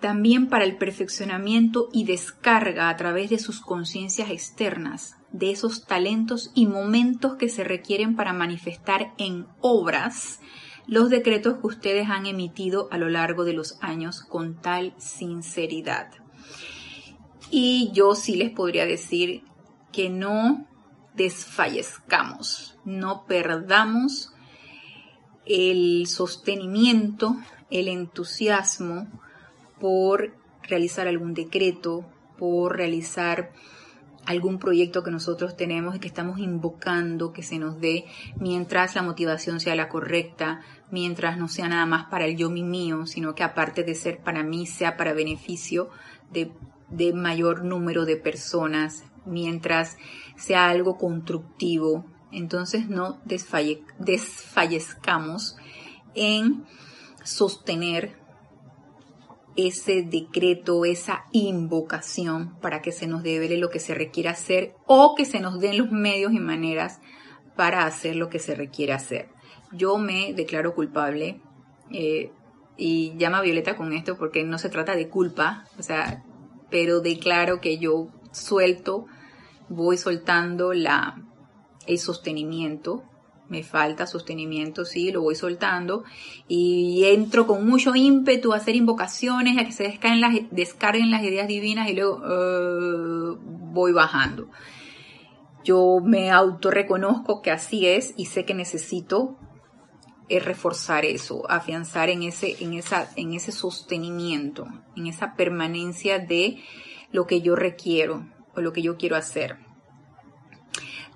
[0.00, 6.52] También para el perfeccionamiento y descarga a través de sus conciencias externas de esos talentos
[6.54, 10.40] y momentos que se requieren para manifestar en obras
[10.86, 16.10] los decretos que ustedes han emitido a lo largo de los años con tal sinceridad.
[17.50, 19.42] Y yo sí les podría decir
[19.92, 20.66] que no
[21.14, 24.32] desfallezcamos, no perdamos
[25.46, 27.36] el sostenimiento,
[27.70, 29.08] el entusiasmo
[29.80, 32.04] por realizar algún decreto,
[32.36, 33.52] por realizar
[34.26, 38.04] algún proyecto que nosotros tenemos y que estamos invocando que se nos dé
[38.38, 42.62] mientras la motivación sea la correcta, mientras no sea nada más para el yo mi
[42.62, 45.90] mío, sino que aparte de ser para mí, sea para beneficio
[46.30, 46.52] de,
[46.88, 49.96] de mayor número de personas, mientras
[50.36, 52.04] sea algo constructivo.
[52.32, 55.56] Entonces no desfallezcamos
[56.14, 56.64] en
[57.22, 58.16] sostener
[59.56, 65.14] ese decreto, esa invocación para que se nos dé lo que se requiere hacer o
[65.16, 67.00] que se nos den los medios y maneras
[67.56, 69.30] para hacer lo que se requiere hacer.
[69.72, 71.40] Yo me declaro culpable
[71.90, 72.30] eh,
[72.76, 76.24] y llama a Violeta con esto porque no se trata de culpa, o sea,
[76.70, 79.06] pero declaro que yo suelto,
[79.68, 81.22] voy soltando la,
[81.86, 83.04] el sostenimiento.
[83.48, 86.02] Me falta sostenimiento, sí, lo voy soltando.
[86.48, 91.22] Y entro con mucho ímpetu a hacer invocaciones, a que se descarguen las, descarguen las
[91.22, 94.48] ideas divinas y luego uh, voy bajando.
[95.62, 99.36] Yo me autorreconozco que así es y sé que necesito
[100.28, 106.62] es reforzar eso, afianzar en ese, en esa, en ese sostenimiento, en esa permanencia de
[107.12, 109.58] lo que yo requiero o lo que yo quiero hacer.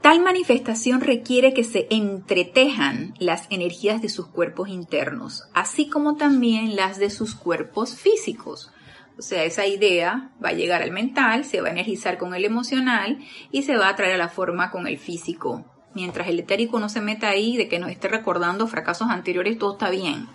[0.00, 6.74] Tal manifestación requiere que se entretejan las energías de sus cuerpos internos, así como también
[6.74, 8.72] las de sus cuerpos físicos.
[9.18, 12.46] O sea, esa idea va a llegar al mental, se va a energizar con el
[12.46, 13.18] emocional
[13.50, 16.88] y se va a traer a la forma con el físico mientras el etérico no
[16.88, 20.28] se meta ahí, de que nos esté recordando fracasos anteriores, todo está bien.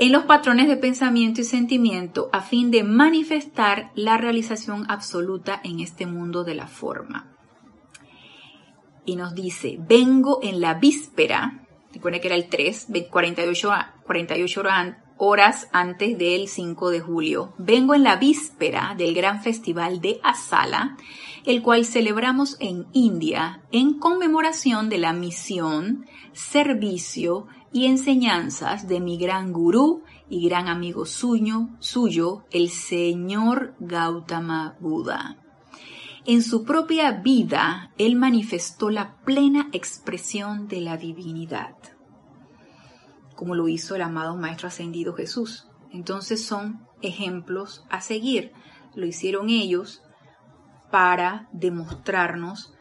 [0.00, 5.80] En los patrones de pensamiento y sentimiento a fin de manifestar la realización absoluta en
[5.80, 7.26] este mundo de la forma.
[9.04, 13.70] Y nos dice, vengo en la víspera, recuerden que era el 3, 48,
[14.06, 14.62] 48
[15.16, 17.54] horas antes del 5 de julio.
[17.58, 20.96] Vengo en la víspera del gran festival de Asala
[21.48, 29.16] el cual celebramos en India en conmemoración de la misión, servicio y enseñanzas de mi
[29.16, 35.38] gran gurú y gran amigo suyo, suyo el señor Gautama Buda.
[36.26, 41.76] En su propia vida, él manifestó la plena expresión de la divinidad,
[43.36, 45.66] como lo hizo el amado Maestro Ascendido Jesús.
[45.92, 48.52] Entonces son ejemplos a seguir.
[48.94, 50.02] Lo hicieron ellos
[50.90, 52.74] para demostrarnos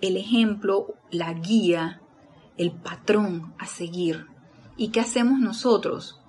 [0.00, 2.00] el ejemplo, la guía,
[2.56, 4.26] el patrón a seguir.
[4.76, 6.20] ¿Y qué hacemos nosotros?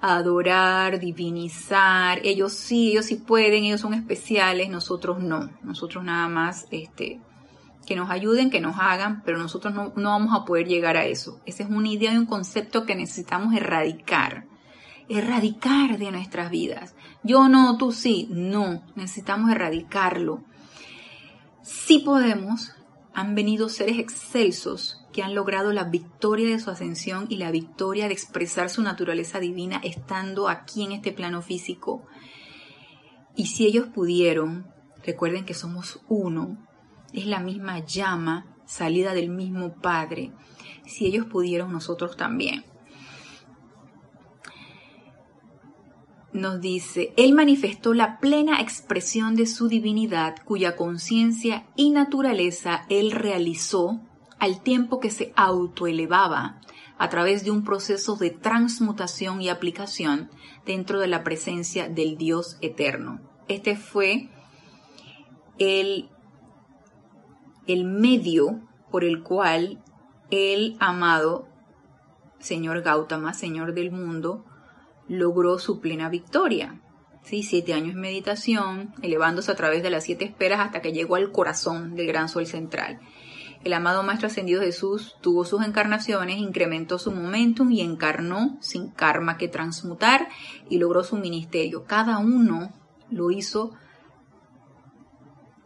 [0.00, 2.20] Adorar, divinizar.
[2.24, 5.50] Ellos sí, ellos sí pueden, ellos son especiales, nosotros no.
[5.62, 7.20] Nosotros nada más este,
[7.86, 11.06] que nos ayuden, que nos hagan, pero nosotros no, no vamos a poder llegar a
[11.06, 11.40] eso.
[11.46, 14.44] Esa es una idea y un concepto que necesitamos erradicar.
[15.08, 16.94] Erradicar de nuestras vidas.
[17.22, 18.28] Yo no, tú sí.
[18.30, 20.42] No, necesitamos erradicarlo.
[21.62, 22.72] Sí podemos.
[23.14, 28.06] Han venido seres excelsos que han logrado la victoria de su ascensión y la victoria
[28.06, 32.04] de expresar su naturaleza divina estando aquí en este plano físico.
[33.34, 34.66] Y si ellos pudieron,
[35.04, 36.58] recuerden que somos uno,
[37.12, 40.32] es la misma llama salida del mismo Padre.
[40.84, 42.64] Si ellos pudieron, nosotros también.
[46.36, 53.10] Nos dice, Él manifestó la plena expresión de su divinidad cuya conciencia y naturaleza Él
[53.10, 54.00] realizó
[54.38, 56.60] al tiempo que se autoelevaba
[56.98, 60.30] a través de un proceso de transmutación y aplicación
[60.64, 63.20] dentro de la presencia del Dios eterno.
[63.48, 64.30] Este fue
[65.58, 66.08] el,
[67.66, 69.82] el medio por el cual
[70.30, 71.48] el amado
[72.38, 74.44] Señor Gautama, Señor del mundo,
[75.08, 76.80] logró su plena victoria.
[77.22, 77.42] ¿sí?
[77.42, 81.32] Siete años de meditación, elevándose a través de las siete esperas hasta que llegó al
[81.32, 83.00] corazón del gran sol central.
[83.64, 89.38] El amado Maestro Ascendido Jesús tuvo sus encarnaciones, incrementó su momentum y encarnó sin karma
[89.38, 90.28] que transmutar
[90.68, 91.84] y logró su ministerio.
[91.84, 92.72] Cada uno
[93.10, 93.72] lo hizo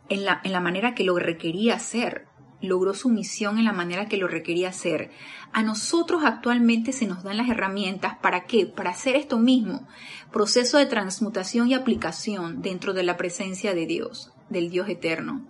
[0.09, 2.27] en la, en la manera que lo requería hacer
[2.61, 5.11] logró su misión en la manera que lo requería hacer.
[5.53, 8.67] A nosotros actualmente se nos dan las herramientas para qué?
[8.67, 9.87] Para hacer esto mismo,
[10.33, 15.47] proceso de transmutación y aplicación dentro de la presencia de Dios, del Dios eterno.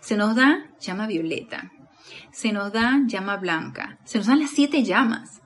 [0.00, 1.72] Se nos da llama violeta,
[2.30, 5.42] se nos da llama blanca, se nos dan las siete llamas,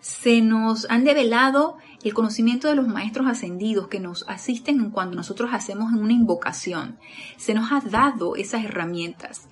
[0.00, 5.50] se nos han develado el conocimiento de los maestros ascendidos que nos asisten cuando nosotros
[5.52, 6.98] hacemos una invocación.
[7.36, 9.48] Se nos ha dado esas herramientas.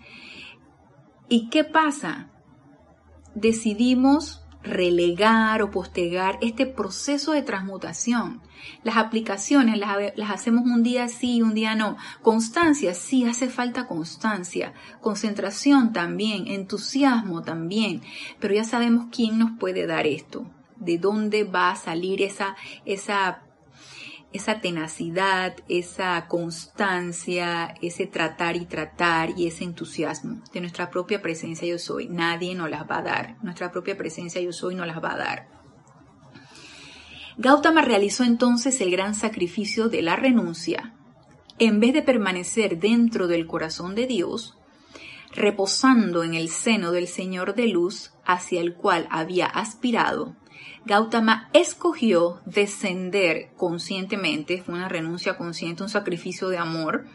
[1.28, 2.30] ¿Y qué pasa?
[3.34, 8.42] Decidimos relegar o postergar este proceso de transmutación.
[8.82, 11.96] Las aplicaciones las, las, hacemos un día sí un día no.
[12.22, 14.72] Constancia, sí hace falta constancia.
[15.00, 18.02] Concentración también, entusiasmo también.
[18.38, 20.46] Pero ya sabemos quién nos puede dar esto.
[20.76, 23.45] De dónde va a salir esa, esa
[24.36, 31.66] esa tenacidad, esa constancia, ese tratar y tratar y ese entusiasmo de nuestra propia presencia
[31.66, 32.08] yo soy.
[32.08, 33.36] Nadie nos las va a dar.
[33.42, 35.48] Nuestra propia presencia yo soy nos las va a dar.
[37.38, 40.94] Gautama realizó entonces el gran sacrificio de la renuncia.
[41.58, 44.56] En vez de permanecer dentro del corazón de Dios,
[45.32, 50.34] reposando en el seno del Señor de luz hacia el cual había aspirado,
[50.86, 57.06] Gautama escogió descender conscientemente, fue una renuncia consciente, un sacrificio de amor,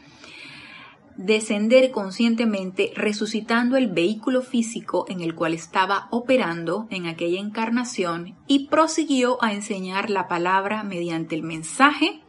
[1.15, 8.67] descender conscientemente resucitando el vehículo físico en el cual estaba operando en aquella encarnación y
[8.67, 12.19] prosiguió a enseñar la palabra mediante el mensaje,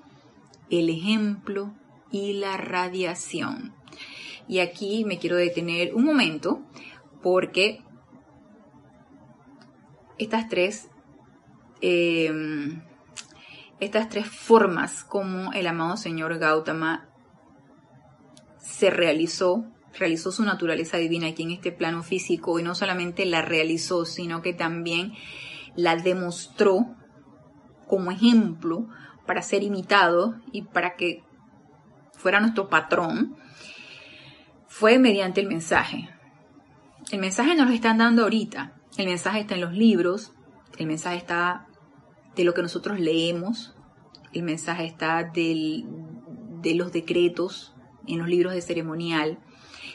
[0.70, 1.74] el ejemplo
[2.12, 3.74] y la radiación.
[4.46, 6.62] Y aquí me quiero detener un momento
[7.20, 7.82] porque
[10.18, 10.88] estas tres,
[11.82, 12.82] em,
[13.80, 17.08] estas tres formas como el amado señor Gautama
[18.58, 19.64] se realizó,
[19.98, 24.40] realizó su naturaleza divina aquí en este plano físico y no solamente la realizó, sino
[24.40, 25.12] que también
[25.76, 26.94] la demostró
[27.86, 28.88] como ejemplo
[29.26, 31.24] para ser imitado y para que
[32.12, 33.36] fuera nuestro patrón,
[34.68, 36.08] fue mediante el mensaje.
[37.10, 38.74] El mensaje nos lo están dando ahorita.
[38.96, 40.32] El mensaje está en los libros,
[40.78, 41.66] el mensaje está
[42.36, 43.74] de lo que nosotros leemos,
[44.32, 45.84] el mensaje está de
[46.74, 47.74] los decretos
[48.06, 49.38] en los libros de ceremonial.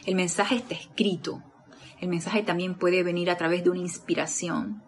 [0.06, 1.44] El mensaje está escrito.
[2.00, 4.84] El mensaje también puede venir a través de una inspiración.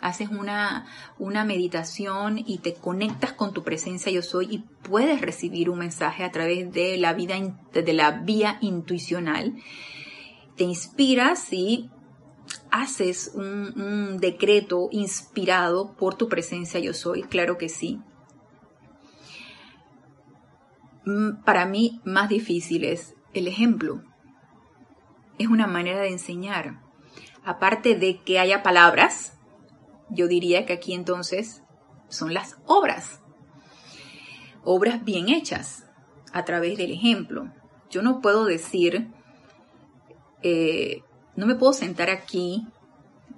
[0.00, 0.86] Haces una,
[1.18, 6.24] una meditación y te conectas con tu presencia yo soy y puedes recibir un mensaje
[6.24, 7.36] a través de la, vida,
[7.72, 9.54] de la vía intuicional.
[10.56, 11.90] Te inspiras y
[12.70, 18.00] haces un, decreto inspirado por tu presencia yo soy, claro que sí.
[21.04, 24.02] Mm, para mí más difícil es el ejemplo.
[25.38, 26.80] Es una manera de enseñar.
[27.44, 29.36] Aparte de que haya palabras,
[30.08, 31.62] yo diría que aquí entonces
[32.08, 33.20] son las obras.
[34.62, 35.86] Obras bien hechas
[36.32, 37.52] a través del ejemplo.
[37.90, 39.08] Yo no puedo decir,
[40.42, 41.02] eh,
[41.36, 42.66] no me puedo sentar aquí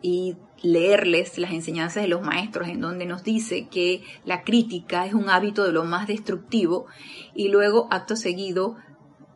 [0.03, 5.15] y leerles las enseñanzas de los maestros en donde nos dice que la crítica es
[5.15, 6.87] un hábito de lo más destructivo
[7.35, 8.77] y luego acto seguido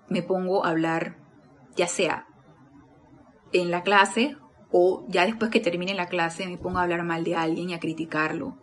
[0.08, 1.16] me pongo a hablar
[1.76, 2.26] ya sea
[3.52, 4.36] en la clase
[4.70, 7.74] o ya después que termine la clase me pongo a hablar mal de alguien y
[7.74, 8.56] a criticarlo.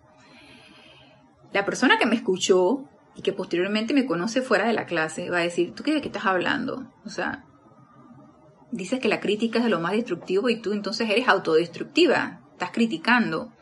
[1.52, 2.86] La persona que me escuchó
[3.16, 6.02] y que posteriormente me conoce fuera de la clase va a decir, ¿tú qué de
[6.02, 6.91] qué estás hablando?
[7.06, 7.45] O sea,
[8.72, 12.72] dices que la crítica es de lo más destructivo y tú entonces eres autodestructiva, estás
[12.72, 13.53] criticando.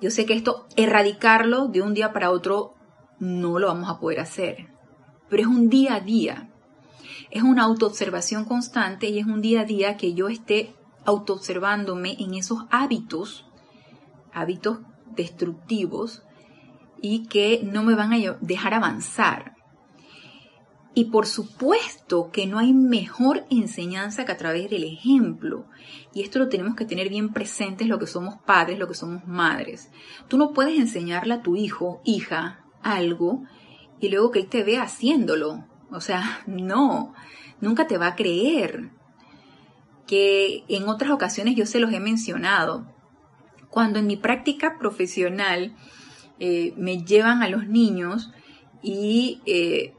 [0.00, 2.74] Yo sé que esto, erradicarlo de un día para otro,
[3.18, 4.68] no lo vamos a poder hacer,
[5.28, 6.50] pero es un día a día,
[7.30, 10.74] es una autoobservación constante y es un día a día que yo esté
[11.04, 13.46] autoobservándome en esos hábitos,
[14.32, 14.80] hábitos
[15.14, 16.22] destructivos
[17.00, 19.55] y que no me van a dejar avanzar.
[20.98, 25.66] Y por supuesto que no hay mejor enseñanza que a través del ejemplo.
[26.14, 29.26] Y esto lo tenemos que tener bien presente lo que somos padres, lo que somos
[29.26, 29.90] madres.
[30.26, 33.42] Tú no puedes enseñarle a tu hijo, hija, algo
[34.00, 35.66] y luego que él te vea haciéndolo.
[35.90, 37.12] O sea, no,
[37.60, 38.88] nunca te va a creer.
[40.06, 42.86] Que en otras ocasiones yo se los he mencionado.
[43.68, 45.76] Cuando en mi práctica profesional
[46.38, 48.30] eh, me llevan a los niños
[48.82, 49.92] y eh,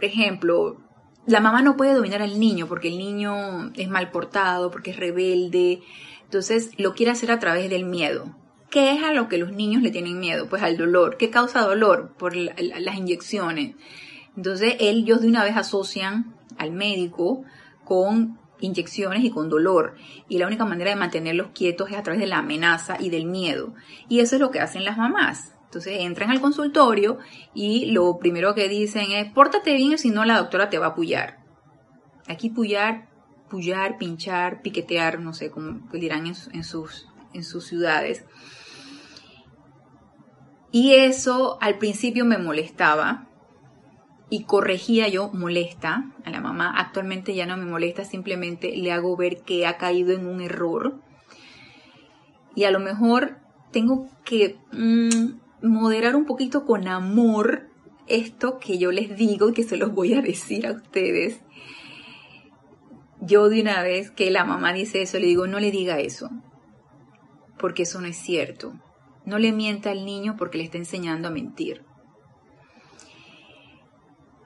[0.00, 0.78] por ejemplo,
[1.26, 4.96] la mamá no puede dominar al niño porque el niño es mal portado, porque es
[4.96, 5.82] rebelde,
[6.24, 8.34] entonces lo quiere hacer a través del miedo.
[8.70, 10.48] ¿Qué es a lo que los niños le tienen miedo?
[10.48, 11.18] Pues al dolor.
[11.18, 12.14] ¿Qué causa dolor?
[12.16, 13.76] Por las inyecciones.
[14.38, 17.44] Entonces ellos de una vez asocian al médico
[17.84, 19.96] con inyecciones y con dolor.
[20.30, 23.26] Y la única manera de mantenerlos quietos es a través de la amenaza y del
[23.26, 23.74] miedo.
[24.08, 25.52] Y eso es lo que hacen las mamás.
[25.70, 27.18] Entonces entran al consultorio
[27.54, 30.94] y lo primero que dicen es, pórtate bien, si no la doctora te va a
[30.96, 31.44] pullar.
[32.26, 33.08] Aquí pullar,
[33.48, 38.24] pullar, pinchar, piquetear, no sé cómo dirán en, sus, en sus ciudades.
[40.72, 43.28] Y eso al principio me molestaba
[44.28, 46.74] y corregía yo molesta a la mamá.
[46.76, 51.00] Actualmente ya no me molesta, simplemente le hago ver que ha caído en un error.
[52.56, 53.38] Y a lo mejor
[53.70, 57.68] tengo que mm, moderar un poquito con amor
[58.06, 61.40] esto que yo les digo y que se los voy a decir a ustedes.
[63.20, 66.30] Yo de una vez que la mamá dice eso, le digo, no le diga eso,
[67.58, 68.72] porque eso no es cierto.
[69.26, 71.84] No le mienta al niño porque le está enseñando a mentir.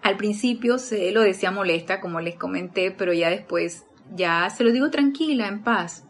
[0.03, 4.73] Al principio se lo decía molesta, como les comenté, pero ya después ya se lo
[4.73, 6.04] digo tranquila, en paz.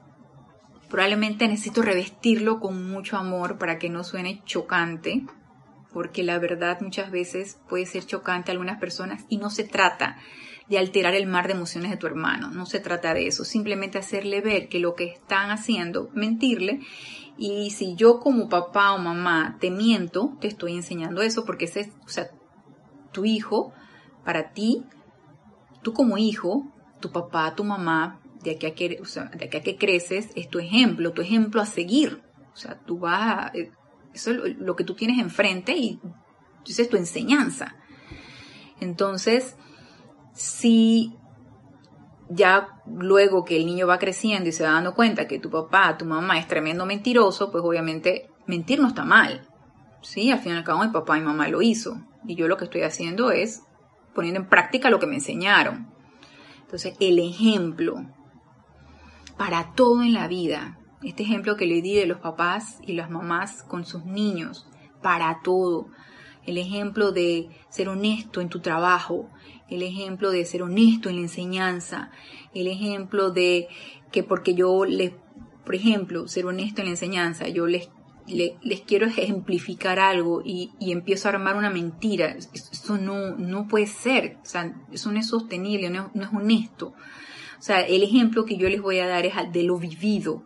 [0.94, 5.26] Probablemente necesito revestirlo con mucho amor para que no suene chocante,
[5.92, 10.18] porque la verdad muchas veces puede ser chocante a algunas personas y no se trata
[10.68, 13.98] de alterar el mar de emociones de tu hermano, no se trata de eso, simplemente
[13.98, 16.78] hacerle ver que lo que están haciendo, mentirle,
[17.36, 21.90] y si yo como papá o mamá te miento, te estoy enseñando eso porque ese,
[22.04, 22.28] o sea,
[23.10, 23.72] tu hijo
[24.24, 24.84] para ti,
[25.82, 26.70] tú como hijo,
[27.00, 31.66] tu papá, tu mamá, de aquí a que, creces, es tu ejemplo, tu ejemplo a
[31.66, 32.22] seguir.
[32.52, 33.72] O sea, tú vas eh,
[34.14, 36.00] eso es lo que tú tienes enfrente y
[36.66, 37.74] esa es tu enseñanza.
[38.80, 39.56] Entonces,
[40.32, 41.16] si
[42.28, 45.96] ya luego que el niño va creciendo y se va dando cuenta que tu papá,
[45.98, 49.48] tu mamá es tremendo mentiroso, pues obviamente mentir no está mal.
[50.00, 52.00] Sí, al fin y al cabo mi papá y mi mamá lo hizo.
[52.26, 53.62] Y yo lo que estoy haciendo es
[54.14, 55.92] poniendo en práctica lo que me enseñaron.
[56.62, 58.06] Entonces, el ejemplo
[59.36, 60.78] para todo en la vida.
[61.02, 64.66] Este ejemplo que le di de los papás y las mamás con sus niños,
[65.02, 65.88] para todo.
[66.46, 69.30] El ejemplo de ser honesto en tu trabajo,
[69.68, 72.10] el ejemplo de ser honesto en la enseñanza,
[72.54, 73.68] el ejemplo de
[74.12, 75.12] que porque yo les,
[75.64, 77.90] por ejemplo, ser honesto en la enseñanza, yo les,
[78.26, 84.38] les, quiero ejemplificar algo y, empiezo a armar una mentira, eso no, no puede ser,
[84.42, 86.94] o sea, eso no es sostenible, no es honesto.
[87.64, 90.44] O sea, el ejemplo que yo les voy a dar es de lo vivido,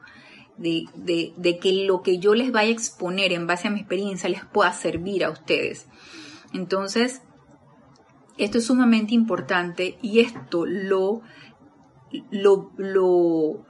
[0.57, 4.29] de, de, que lo que yo les vaya a exponer en base a mi experiencia
[4.29, 5.89] les pueda servir a ustedes.
[6.53, 7.23] Entonces,
[8.37, 11.23] esto es sumamente importante y esto lo,
[12.31, 13.67] lo, lo,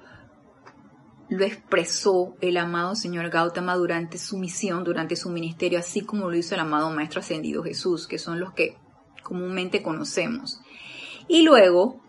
[1.30, 6.36] lo expresó el amado señor Gautama durante su misión, durante su ministerio, así como lo
[6.36, 8.76] hizo el amado Maestro Ascendido Jesús, que son los que
[9.22, 10.61] comúnmente conocemos.
[11.28, 12.03] Y luego,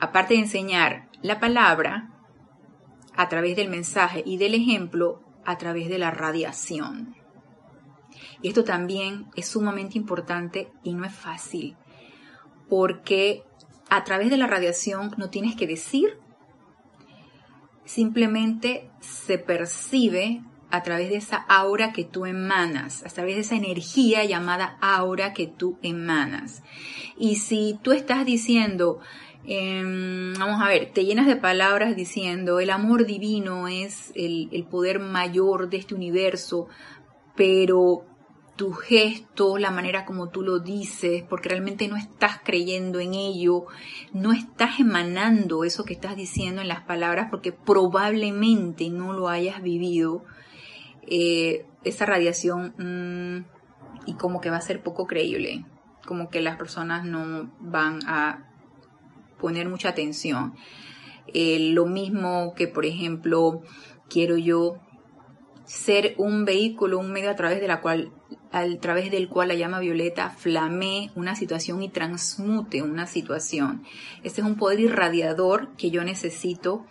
[0.00, 2.10] aparte de enseñar la palabra
[3.14, 7.14] a través del mensaje y del ejemplo, a través de la radiación.
[8.42, 11.76] Y esto también es sumamente importante y no es fácil,
[12.68, 13.42] porque
[13.90, 16.18] a través de la radiación no tienes que decir,
[17.84, 23.56] simplemente se percibe a través de esa aura que tú emanas, a través de esa
[23.56, 26.62] energía llamada aura que tú emanas.
[27.18, 29.00] Y si tú estás diciendo,
[29.44, 34.64] em, vamos a ver, te llenas de palabras diciendo, el amor divino es el, el
[34.64, 36.68] poder mayor de este universo,
[37.36, 38.04] pero
[38.60, 43.64] tu gesto, la manera como tú lo dices, porque realmente no estás creyendo en ello,
[44.12, 49.62] no estás emanando eso que estás diciendo en las palabras porque probablemente no lo hayas
[49.62, 50.26] vivido,
[51.06, 55.64] eh, esa radiación mm, y como que va a ser poco creíble,
[56.04, 58.49] como que las personas no van a
[59.40, 60.54] poner mucha atención.
[61.32, 63.62] Eh, lo mismo que, por ejemplo,
[64.08, 64.76] quiero yo
[65.64, 68.12] ser un vehículo, un medio a través de la cual
[68.52, 73.84] a través del cual la llama violeta flamee una situación y transmute una situación.
[74.24, 76.84] Este es un poder irradiador que yo necesito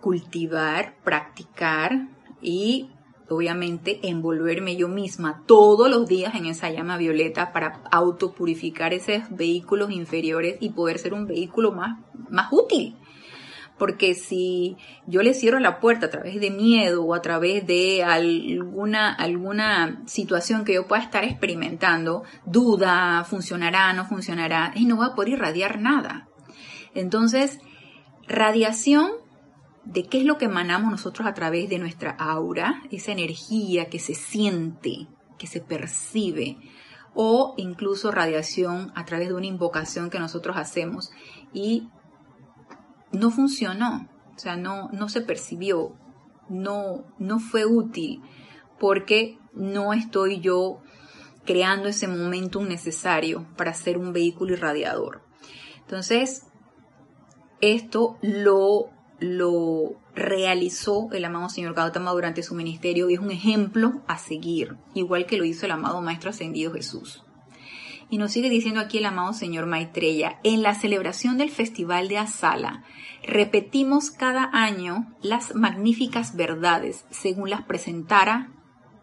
[0.00, 2.08] cultivar, practicar
[2.42, 2.90] y
[3.34, 9.90] obviamente envolverme yo misma todos los días en esa llama violeta para autopurificar esos vehículos
[9.90, 12.96] inferiores y poder ser un vehículo más, más útil
[13.80, 14.76] porque si
[15.06, 20.02] yo le cierro la puerta a través de miedo o a través de alguna, alguna
[20.04, 25.30] situación que yo pueda estar experimentando, duda, funcionará, no funcionará, y no voy a poder
[25.30, 26.28] irradiar nada.
[26.94, 27.58] Entonces,
[28.28, 29.12] radiación
[29.84, 33.98] de qué es lo que emanamos nosotros a través de nuestra aura, esa energía que
[33.98, 35.08] se siente,
[35.38, 36.58] que se percibe,
[37.14, 41.10] o incluso radiación a través de una invocación que nosotros hacemos
[41.52, 41.88] y
[43.12, 45.96] no funcionó, o sea, no, no se percibió,
[46.48, 48.22] no, no fue útil,
[48.78, 50.82] porque no estoy yo
[51.44, 55.22] creando ese momento necesario para ser un vehículo irradiador.
[55.80, 56.46] Entonces,
[57.60, 58.90] esto lo,
[59.20, 64.76] lo realizó el amado señor Gautama durante su ministerio y es un ejemplo a seguir,
[64.94, 67.22] igual que lo hizo el amado Maestro Ascendido Jesús.
[68.08, 72.18] Y nos sigue diciendo aquí el amado señor Maitreya, en la celebración del Festival de
[72.18, 72.82] Asala,
[73.22, 78.50] repetimos cada año las magníficas verdades según las presentara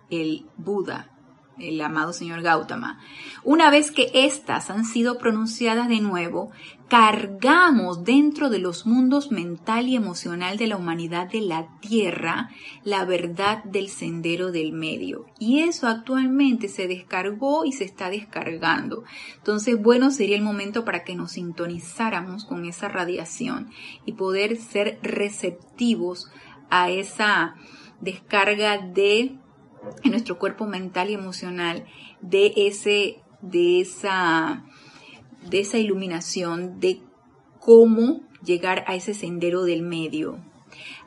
[0.10, 1.12] el Buda
[1.60, 3.00] el amado señor Gautama.
[3.44, 6.52] Una vez que éstas han sido pronunciadas de nuevo,
[6.88, 12.50] cargamos dentro de los mundos mental y emocional de la humanidad de la Tierra
[12.84, 15.26] la verdad del sendero del medio.
[15.38, 19.04] Y eso actualmente se descargó y se está descargando.
[19.38, 23.70] Entonces, bueno, sería el momento para que nos sintonizáramos con esa radiación
[24.06, 26.32] y poder ser receptivos
[26.70, 27.56] a esa
[28.00, 29.38] descarga de
[30.04, 31.86] en nuestro cuerpo mental y emocional
[32.22, 34.66] de ese, de esa,
[35.50, 37.02] de esa iluminación de
[37.60, 40.40] cómo llegar a ese sendero del medio.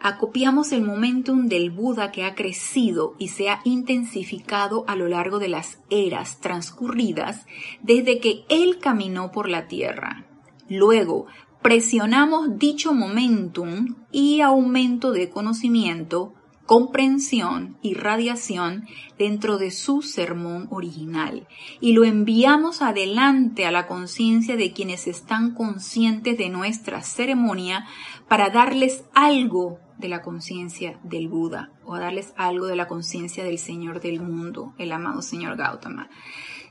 [0.01, 5.39] acopiamos el momentum del Buda que ha crecido y se ha intensificado a lo largo
[5.39, 7.47] de las eras transcurridas
[7.83, 10.27] desde que él caminó por la tierra.
[10.69, 11.27] Luego,
[11.63, 16.35] presionamos dicho momentum y aumento de conocimiento
[16.71, 18.87] comprensión y radiación
[19.19, 21.49] dentro de su sermón original
[21.81, 27.89] y lo enviamos adelante a la conciencia de quienes están conscientes de nuestra ceremonia
[28.29, 33.59] para darles algo de la conciencia del Buda o darles algo de la conciencia del
[33.59, 36.09] Señor del mundo, el amado Señor Gautama.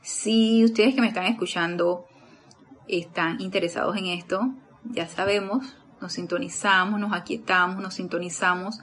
[0.01, 2.05] Si ustedes que me están escuchando
[2.87, 4.49] están interesados en esto,
[4.85, 8.79] ya sabemos, nos sintonizamos, nos aquietamos, nos sintonizamos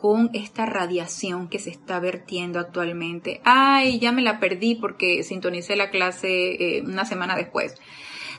[0.00, 3.42] con esta radiación que se está vertiendo actualmente.
[3.44, 7.74] Ay, ya me la perdí porque sintonicé la clase eh, una semana después.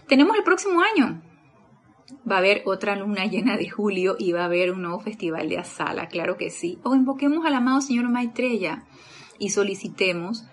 [0.08, 1.22] Tenemos el próximo año.
[2.30, 5.50] Va a haber otra luna llena de julio y va a haber un nuevo festival
[5.50, 6.80] de Asala, claro que sí.
[6.84, 8.84] O invoquemos al amado Señor Maitreya
[9.38, 10.46] y solicitemos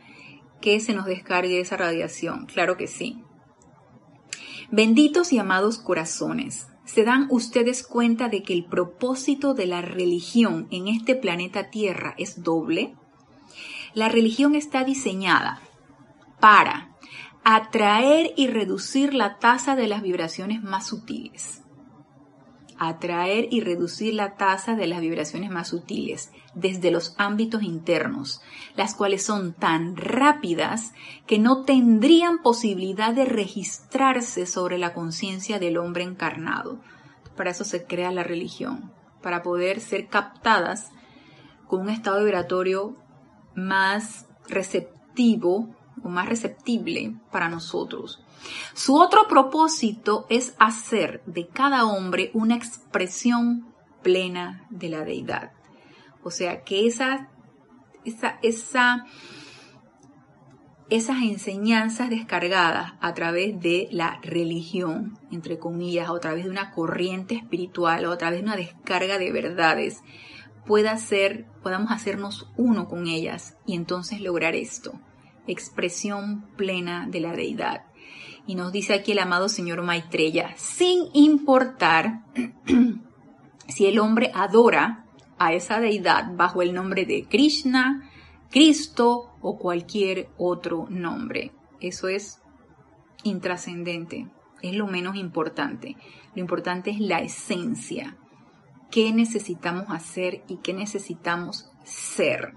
[0.60, 3.22] que se nos descargue esa radiación, claro que sí.
[4.70, 10.68] Benditos y amados corazones, ¿Se dan ustedes cuenta de que el propósito de la religión
[10.70, 12.96] en este planeta Tierra es doble?
[13.92, 15.60] La religión está diseñada
[16.40, 16.96] para
[17.44, 21.62] atraer y reducir la tasa de las vibraciones más sutiles
[22.78, 28.40] atraer y reducir la tasa de las vibraciones más sutiles desde los ámbitos internos,
[28.76, 30.92] las cuales son tan rápidas
[31.26, 36.80] que no tendrían posibilidad de registrarse sobre la conciencia del hombre encarnado.
[37.36, 40.90] Para eso se crea la religión, para poder ser captadas
[41.66, 42.96] con un estado vibratorio
[43.54, 45.74] más receptivo
[46.04, 48.22] o más receptible para nosotros.
[48.74, 53.72] Su otro propósito es hacer de cada hombre una expresión
[54.02, 55.52] plena de la deidad.
[56.22, 57.28] O sea, que esa,
[58.04, 59.06] esa, esa,
[60.90, 67.34] esas enseñanzas descargadas a través de la religión, entre comillas, a través de una corriente
[67.34, 70.02] espiritual, o a través de una descarga de verdades,
[70.66, 75.00] pueda ser, podamos hacernos uno con ellas y entonces lograr esto,
[75.48, 77.84] expresión plena de la deidad.
[78.46, 82.24] Y nos dice aquí el amado señor Maitreya, sin importar
[83.68, 85.04] si el hombre adora
[85.38, 88.10] a esa deidad bajo el nombre de Krishna,
[88.50, 91.52] Cristo o cualquier otro nombre.
[91.80, 92.40] Eso es
[93.22, 94.28] intrascendente,
[94.62, 95.96] es lo menos importante.
[96.34, 98.16] Lo importante es la esencia.
[98.90, 102.54] ¿Qué necesitamos hacer y qué necesitamos ser?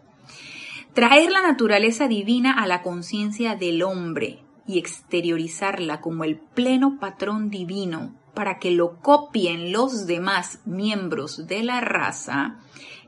[0.94, 7.50] Traer la naturaleza divina a la conciencia del hombre, y exteriorizarla como el pleno patrón
[7.50, 12.60] divino para que lo copien los demás miembros de la raza,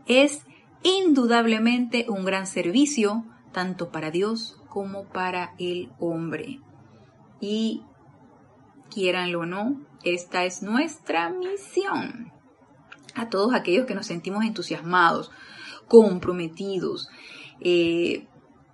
[0.05, 0.41] es
[0.83, 3.23] indudablemente un gran servicio
[3.53, 6.59] tanto para Dios como para el hombre.
[7.39, 7.83] Y
[8.89, 12.33] quieranlo o no, esta es nuestra misión.
[13.15, 15.31] A todos aquellos que nos sentimos entusiasmados,
[15.87, 17.09] comprometidos,
[17.61, 18.25] eh,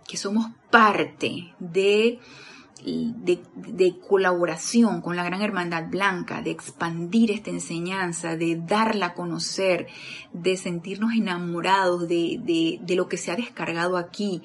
[0.07, 2.19] que somos parte de
[2.83, 9.87] de, colaboración con la Gran Hermandad Blanca, de expandir esta enseñanza, de darla a conocer,
[10.33, 14.41] de sentirnos enamorados de, de, lo que se ha descargado aquí,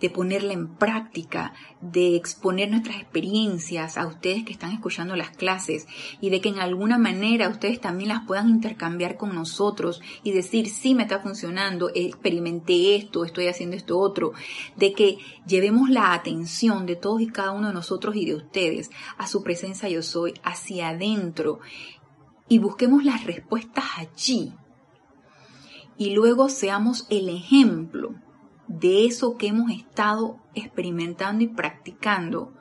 [0.00, 5.86] de ponerla en práctica, de exponer nuestras experiencias a ustedes que están escuchando las clases
[6.20, 10.68] y de que en alguna manera ustedes también las puedan intercambiar con nosotros y decir,
[10.68, 14.32] sí me está funcionando, experimenté esto, estoy haciendo esto otro,
[14.76, 18.90] de que llevemos la atención de todos y cada uno de nosotros y de ustedes
[19.16, 21.60] a su presencia yo soy, hacia adentro,
[22.48, 24.52] y busquemos las respuestas allí.
[25.96, 28.14] Y luego seamos el ejemplo
[28.68, 32.52] de eso que hemos estado experimentando y practicando.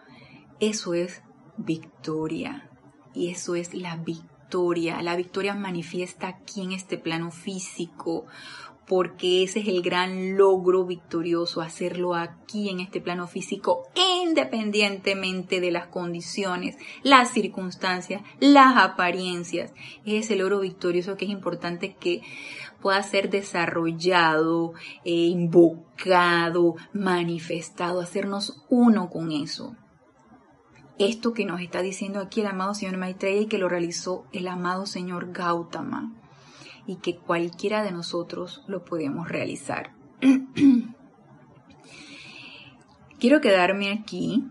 [0.59, 1.21] Eso es
[1.57, 2.69] victoria.
[3.13, 5.01] Y eso es la victoria.
[5.01, 8.25] La victoria manifiesta aquí en este plano físico
[8.87, 13.83] porque ese es el gran logro victorioso, hacerlo aquí en este plano físico,
[14.23, 19.73] independientemente de las condiciones, las circunstancias, las apariencias.
[20.05, 22.21] Es el logro victorioso que es importante que
[22.81, 24.73] pueda ser desarrollado,
[25.03, 29.75] eh, invocado, manifestado, hacernos uno con eso.
[30.97, 34.47] Esto que nos está diciendo aquí el amado Señor Maitreya y que lo realizó el
[34.47, 36.13] amado Señor Gautama
[36.87, 39.93] y que cualquiera de nosotros lo podemos realizar.
[43.19, 44.43] Quiero quedarme aquí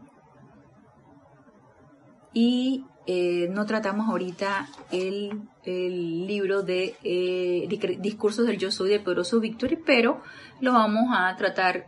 [2.33, 7.69] y eh, no tratamos ahorita el, libro de eh,
[8.01, 10.23] Discursos del Yo Soy del Poderoso Victory, pero
[10.61, 11.87] lo vamos a tratar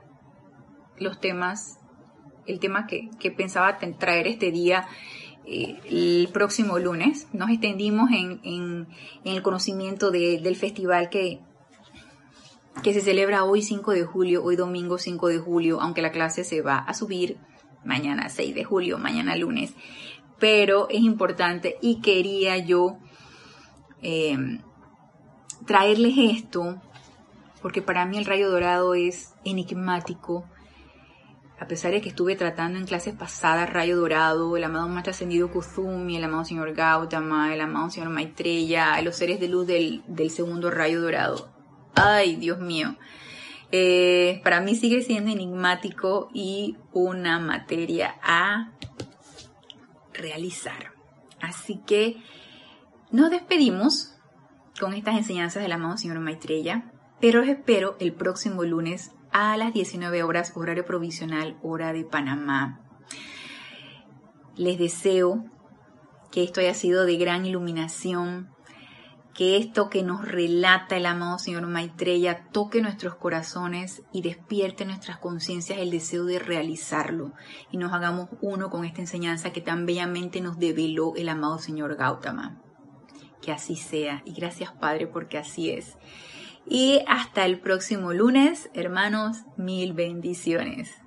[0.99, 1.79] los temas,
[2.47, 4.87] el tema que, pensaba traer este día
[5.47, 7.29] el próximo lunes.
[7.33, 8.89] Nos extendimos en,
[9.25, 11.41] el conocimiento del festival que,
[12.83, 16.61] se celebra hoy 5 de julio, hoy domingo 5 de julio, aunque la clase se
[16.61, 17.39] va a subir
[17.85, 19.75] mañana 6 de julio, mañana lunes.
[20.39, 22.99] Pero es importante y quería yo
[24.03, 24.61] em,
[25.65, 26.81] traerles esto,
[27.63, 30.45] porque para mí el rayo dorado es enigmático.
[31.59, 35.51] A pesar de que estuve tratando en clases pasadas rayo dorado, el amado más ascendido
[35.51, 40.31] Kuzumi, el amado señor Gautama, el amado señor Maitreya, los seres de luz del, del
[40.31, 41.49] segundo rayo dorado.
[41.95, 42.97] Ay, Dios mío.
[43.73, 48.73] Eh, para mí sigue siendo enigmático y una materia a
[50.13, 50.93] realizar.
[51.41, 52.23] Así que
[53.11, 54.15] nos despedimos
[54.79, 59.75] con estas enseñanzas del amado señor Maitreya, pero os espero el próximo lunes a las
[59.75, 62.81] 19 horas, horario provisional, hora de Panamá.
[64.57, 65.45] Les deseo
[66.33, 68.49] que esto haya sido de gran iluminación,
[69.35, 75.19] que esto que nos relata el amado Señor Maitreya toque nuestros corazones y despierte nuestras
[75.19, 77.35] conciencias el deseo de realizarlo
[77.71, 81.97] y nos hagamos uno con esta enseñanza que tan bellamente nos develó el amado Señor
[81.97, 82.63] Gautama.
[83.43, 85.99] Que así sea y gracias Padre porque así es.
[86.69, 91.06] Y hasta el próximo lunes, hermanos, mil bendiciones.